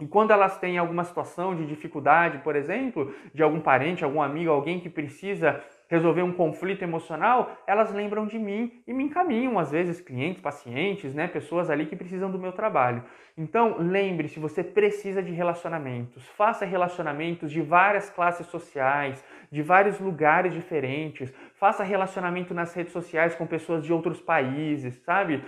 E 0.00 0.06
quando 0.06 0.30
elas 0.30 0.58
têm 0.58 0.78
alguma 0.78 1.02
situação 1.02 1.56
de 1.56 1.66
dificuldade, 1.66 2.38
por 2.38 2.54
exemplo, 2.54 3.12
de 3.34 3.42
algum 3.42 3.60
parente, 3.60 4.04
algum 4.04 4.22
amigo, 4.22 4.52
alguém 4.52 4.78
que 4.78 4.88
precisa 4.88 5.60
resolver 5.88 6.22
um 6.22 6.32
conflito 6.32 6.82
emocional, 6.82 7.56
elas 7.66 7.92
lembram 7.92 8.26
de 8.26 8.38
mim 8.38 8.82
e 8.86 8.92
me 8.92 9.04
encaminham, 9.04 9.58
às 9.58 9.70
vezes, 9.70 10.00
clientes, 10.00 10.40
pacientes, 10.40 11.14
né, 11.14 11.26
pessoas 11.26 11.70
ali 11.70 11.86
que 11.86 11.96
precisam 11.96 12.30
do 12.30 12.38
meu 12.38 12.52
trabalho. 12.52 13.02
Então, 13.36 13.76
lembre-se, 13.78 14.38
você 14.38 14.62
precisa 14.62 15.22
de 15.22 15.32
relacionamentos. 15.32 16.26
Faça 16.36 16.64
relacionamentos 16.64 17.50
de 17.50 17.62
várias 17.62 18.10
classes 18.10 18.46
sociais, 18.48 19.24
de 19.50 19.62
vários 19.62 19.98
lugares 19.98 20.52
diferentes. 20.52 21.32
Faça 21.54 21.82
relacionamento 21.82 22.52
nas 22.52 22.74
redes 22.74 22.92
sociais 22.92 23.34
com 23.34 23.46
pessoas 23.46 23.84
de 23.84 23.92
outros 23.92 24.20
países, 24.20 24.96
sabe? 25.04 25.42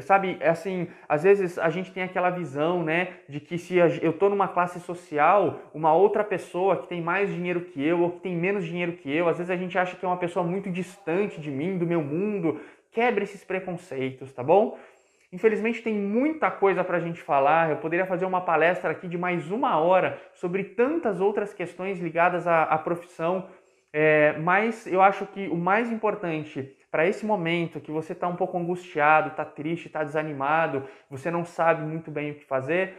Sabe, 0.00 0.36
é 0.40 0.48
assim, 0.48 0.88
às 1.08 1.22
vezes 1.22 1.58
a 1.58 1.70
gente 1.70 1.92
tem 1.92 2.02
aquela 2.02 2.28
visão, 2.28 2.82
né, 2.82 3.20
de 3.28 3.38
que 3.38 3.56
se 3.56 3.76
eu 3.76 4.10
estou 4.10 4.28
numa 4.28 4.48
classe 4.48 4.80
social, 4.80 5.60
uma 5.72 5.94
outra 5.94 6.24
pessoa 6.24 6.76
que 6.78 6.88
tem 6.88 7.00
mais 7.00 7.32
dinheiro 7.32 7.60
que 7.60 7.86
eu 7.86 8.00
ou 8.00 8.10
que 8.10 8.18
tem 8.18 8.34
menos 8.34 8.64
dinheiro 8.64 8.94
que 8.94 9.08
eu, 9.14 9.28
às 9.28 9.38
vezes 9.38 9.48
a 9.48 9.56
gente 9.56 9.78
acha 9.78 9.96
que 9.96 10.04
é 10.04 10.08
uma 10.08 10.16
pessoa 10.16 10.44
muito 10.44 10.68
distante 10.70 11.40
de 11.40 11.52
mim, 11.52 11.78
do 11.78 11.86
meu 11.86 12.02
mundo. 12.02 12.60
Quebre 12.90 13.22
esses 13.22 13.44
preconceitos, 13.44 14.32
tá 14.32 14.42
bom? 14.42 14.76
Infelizmente 15.32 15.82
tem 15.82 15.94
muita 15.94 16.50
coisa 16.50 16.82
para 16.82 16.96
a 16.96 17.00
gente 17.00 17.20
falar. 17.20 17.70
Eu 17.70 17.76
poderia 17.76 18.06
fazer 18.06 18.24
uma 18.24 18.40
palestra 18.40 18.90
aqui 18.90 19.06
de 19.06 19.16
mais 19.16 19.50
uma 19.52 19.78
hora 19.78 20.20
sobre 20.34 20.64
tantas 20.64 21.20
outras 21.20 21.54
questões 21.54 22.00
ligadas 22.00 22.46
à, 22.46 22.64
à 22.64 22.78
profissão, 22.78 23.46
é, 23.92 24.36
mas 24.38 24.84
eu 24.86 25.00
acho 25.00 25.26
que 25.26 25.46
o 25.48 25.56
mais 25.56 25.92
importante 25.92 26.75
para 26.96 27.06
esse 27.06 27.26
momento 27.26 27.78
que 27.78 27.90
você 27.90 28.14
está 28.14 28.26
um 28.26 28.36
pouco 28.36 28.56
angustiado, 28.56 29.28
está 29.28 29.44
triste, 29.44 29.88
está 29.88 30.02
desanimado, 30.02 30.82
você 31.10 31.30
não 31.30 31.44
sabe 31.44 31.82
muito 31.84 32.10
bem 32.10 32.30
o 32.30 32.34
que 32.36 32.44
fazer, 32.46 32.94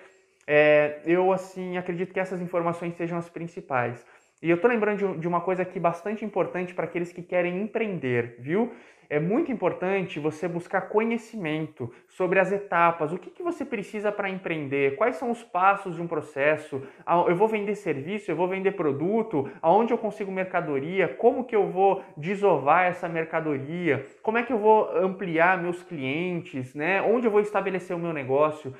é, 0.45 0.99
eu 1.03 1.33
assim 1.33 1.77
acredito 1.77 2.13
que 2.13 2.19
essas 2.19 2.39
informações 2.39 2.93
sejam 2.93 3.17
as 3.17 3.27
principais. 3.27 4.05
E 4.39 4.51
eu 4.51 4.55
estou 4.57 4.69
lembrando 4.69 5.17
de 5.17 5.27
uma 5.27 5.41
coisa 5.41 5.63
aqui 5.63 5.79
bastante 5.79 6.23
importante 6.23 6.75
para 6.75 6.85
aqueles 6.85 7.11
que 7.11 7.23
querem 7.23 7.59
empreender, 7.59 8.35
viu? 8.37 8.71
É 9.09 9.19
muito 9.19 9.51
importante 9.51 10.19
você 10.19 10.47
buscar 10.47 10.81
conhecimento 10.81 11.93
sobre 12.07 12.39
as 12.39 12.51
etapas, 12.51 13.13
o 13.13 13.17
que, 13.17 13.29
que 13.29 13.43
você 13.43 13.63
precisa 13.63 14.11
para 14.11 14.29
empreender, 14.29 14.95
quais 14.95 15.15
são 15.15 15.31
os 15.31 15.43
passos 15.43 15.95
de 15.95 16.01
um 16.01 16.07
processo, 16.07 16.81
eu 17.27 17.35
vou 17.35 17.47
vender 17.47 17.75
serviço, 17.75 18.29
eu 18.29 18.35
vou 18.35 18.47
vender 18.47 18.71
produto, 18.71 19.49
aonde 19.61 19.93
eu 19.93 19.97
consigo 19.97 20.31
mercadoria, 20.31 21.07
como 21.07 21.45
que 21.45 21.55
eu 21.55 21.67
vou 21.67 22.03
desovar 22.15 22.85
essa 22.85 23.07
mercadoria, 23.07 24.05
como 24.21 24.37
é 24.37 24.43
que 24.43 24.51
eu 24.51 24.57
vou 24.57 24.89
ampliar 24.97 25.61
meus 25.61 25.81
clientes, 25.83 26.73
né? 26.73 27.01
onde 27.01 27.27
eu 27.27 27.31
vou 27.31 27.41
estabelecer 27.41 27.95
o 27.95 27.99
meu 27.99 28.13
negócio. 28.13 28.73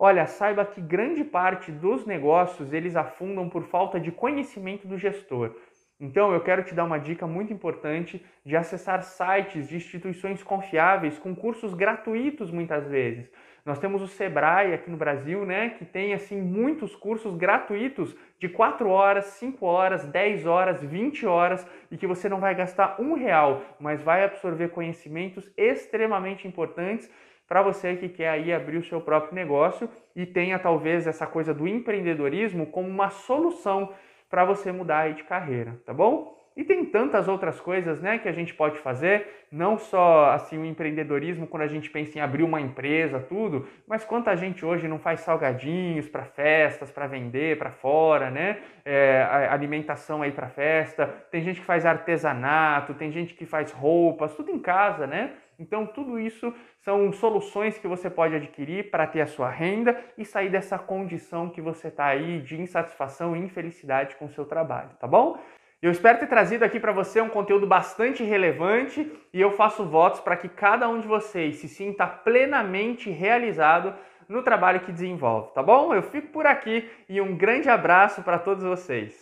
Olha, 0.00 0.26
saiba 0.26 0.64
que 0.64 0.80
grande 0.80 1.24
parte 1.24 1.72
dos 1.72 2.06
negócios 2.06 2.72
eles 2.72 2.94
afundam 2.94 3.48
por 3.48 3.64
falta 3.64 3.98
de 3.98 4.12
conhecimento 4.12 4.86
do 4.86 4.96
gestor. 4.96 5.56
Então, 6.00 6.32
eu 6.32 6.40
quero 6.40 6.62
te 6.62 6.74
dar 6.74 6.84
uma 6.84 6.98
dica 6.98 7.26
muito 7.26 7.52
importante 7.52 8.24
de 8.44 8.56
acessar 8.56 9.02
sites 9.02 9.68
de 9.68 9.76
instituições 9.76 10.44
confiáveis 10.44 11.18
com 11.18 11.34
cursos 11.34 11.74
gratuitos 11.74 12.52
muitas 12.52 12.86
vezes. 12.86 13.28
Nós 13.66 13.80
temos 13.80 14.00
o 14.00 14.06
Sebrae 14.06 14.72
aqui 14.72 14.88
no 14.90 14.96
Brasil, 14.96 15.44
né, 15.44 15.70
que 15.70 15.84
tem 15.84 16.14
assim 16.14 16.40
muitos 16.40 16.94
cursos 16.94 17.34
gratuitos 17.36 18.16
de 18.38 18.48
4 18.48 18.88
horas, 18.88 19.24
5 19.26 19.66
horas, 19.66 20.04
10 20.06 20.46
horas, 20.46 20.82
20 20.82 21.26
horas 21.26 21.66
e 21.90 21.96
que 21.96 22.06
você 22.06 22.28
não 22.28 22.38
vai 22.38 22.54
gastar 22.54 23.00
um 23.00 23.14
real, 23.14 23.62
mas 23.80 24.00
vai 24.00 24.22
absorver 24.24 24.68
conhecimentos 24.68 25.50
extremamente 25.56 26.46
importantes 26.46 27.10
para 27.48 27.60
você 27.60 27.96
que 27.96 28.08
quer 28.08 28.28
aí 28.28 28.52
abrir 28.52 28.76
o 28.76 28.84
seu 28.84 29.00
próprio 29.00 29.34
negócio 29.34 29.88
e 30.14 30.24
tenha 30.24 30.58
talvez 30.58 31.06
essa 31.06 31.26
coisa 31.26 31.52
do 31.52 31.66
empreendedorismo 31.66 32.66
como 32.66 32.88
uma 32.88 33.10
solução 33.10 33.92
para 34.28 34.44
você 34.44 34.70
mudar 34.72 35.00
aí 35.00 35.14
de 35.14 35.24
carreira, 35.24 35.80
tá 35.84 35.92
bom? 35.92 36.36
E 36.58 36.64
tem 36.64 36.84
tantas 36.84 37.28
outras 37.28 37.60
coisas, 37.60 38.00
né, 38.00 38.18
que 38.18 38.28
a 38.28 38.32
gente 38.32 38.52
pode 38.52 38.80
fazer, 38.80 39.46
não 39.50 39.78
só 39.78 40.30
assim 40.30 40.58
o 40.58 40.64
empreendedorismo 40.64 41.46
quando 41.46 41.62
a 41.62 41.68
gente 41.68 41.88
pensa 41.88 42.18
em 42.18 42.20
abrir 42.20 42.42
uma 42.42 42.60
empresa, 42.60 43.20
tudo, 43.20 43.68
mas 43.86 44.04
quanta 44.04 44.36
gente 44.36 44.66
hoje 44.66 44.88
não 44.88 44.98
faz 44.98 45.20
salgadinhos 45.20 46.08
para 46.08 46.24
festas, 46.24 46.90
para 46.90 47.06
vender 47.06 47.58
para 47.58 47.70
fora, 47.70 48.28
né? 48.28 48.58
É, 48.84 49.22
alimentação 49.48 50.20
aí 50.20 50.32
para 50.32 50.48
festa. 50.48 51.06
Tem 51.30 51.40
gente 51.42 51.60
que 51.60 51.66
faz 51.66 51.86
artesanato, 51.86 52.92
tem 52.92 53.12
gente 53.12 53.34
que 53.34 53.46
faz 53.46 53.70
roupas, 53.70 54.34
tudo 54.34 54.50
em 54.50 54.58
casa, 54.58 55.06
né? 55.06 55.34
Então, 55.58 55.84
tudo 55.86 56.20
isso 56.20 56.54
são 56.78 57.12
soluções 57.12 57.76
que 57.76 57.88
você 57.88 58.08
pode 58.08 58.34
adquirir 58.34 58.90
para 58.90 59.06
ter 59.06 59.20
a 59.20 59.26
sua 59.26 59.50
renda 59.50 59.98
e 60.16 60.24
sair 60.24 60.48
dessa 60.48 60.78
condição 60.78 61.50
que 61.50 61.60
você 61.60 61.88
está 61.88 62.06
aí 62.06 62.40
de 62.40 62.60
insatisfação 62.60 63.36
e 63.36 63.40
infelicidade 63.40 64.14
com 64.16 64.26
o 64.26 64.30
seu 64.30 64.44
trabalho, 64.44 64.90
tá 65.00 65.06
bom? 65.06 65.38
Eu 65.80 65.92
espero 65.92 66.18
ter 66.18 66.26
trazido 66.26 66.64
aqui 66.64 66.80
para 66.80 66.90
você 66.90 67.20
um 67.20 67.28
conteúdo 67.28 67.64
bastante 67.64 68.24
relevante 68.24 69.12
e 69.32 69.40
eu 69.40 69.52
faço 69.52 69.84
votos 69.84 70.18
para 70.18 70.36
que 70.36 70.48
cada 70.48 70.88
um 70.88 70.98
de 70.98 71.06
vocês 71.06 71.56
se 71.56 71.68
sinta 71.68 72.04
plenamente 72.04 73.10
realizado 73.10 73.94
no 74.28 74.42
trabalho 74.42 74.80
que 74.80 74.90
desenvolve, 74.90 75.52
tá 75.54 75.62
bom? 75.62 75.94
Eu 75.94 76.02
fico 76.02 76.28
por 76.28 76.46
aqui 76.46 76.90
e 77.08 77.20
um 77.20 77.36
grande 77.36 77.68
abraço 77.70 78.22
para 78.22 78.40
todos 78.40 78.64
vocês. 78.64 79.16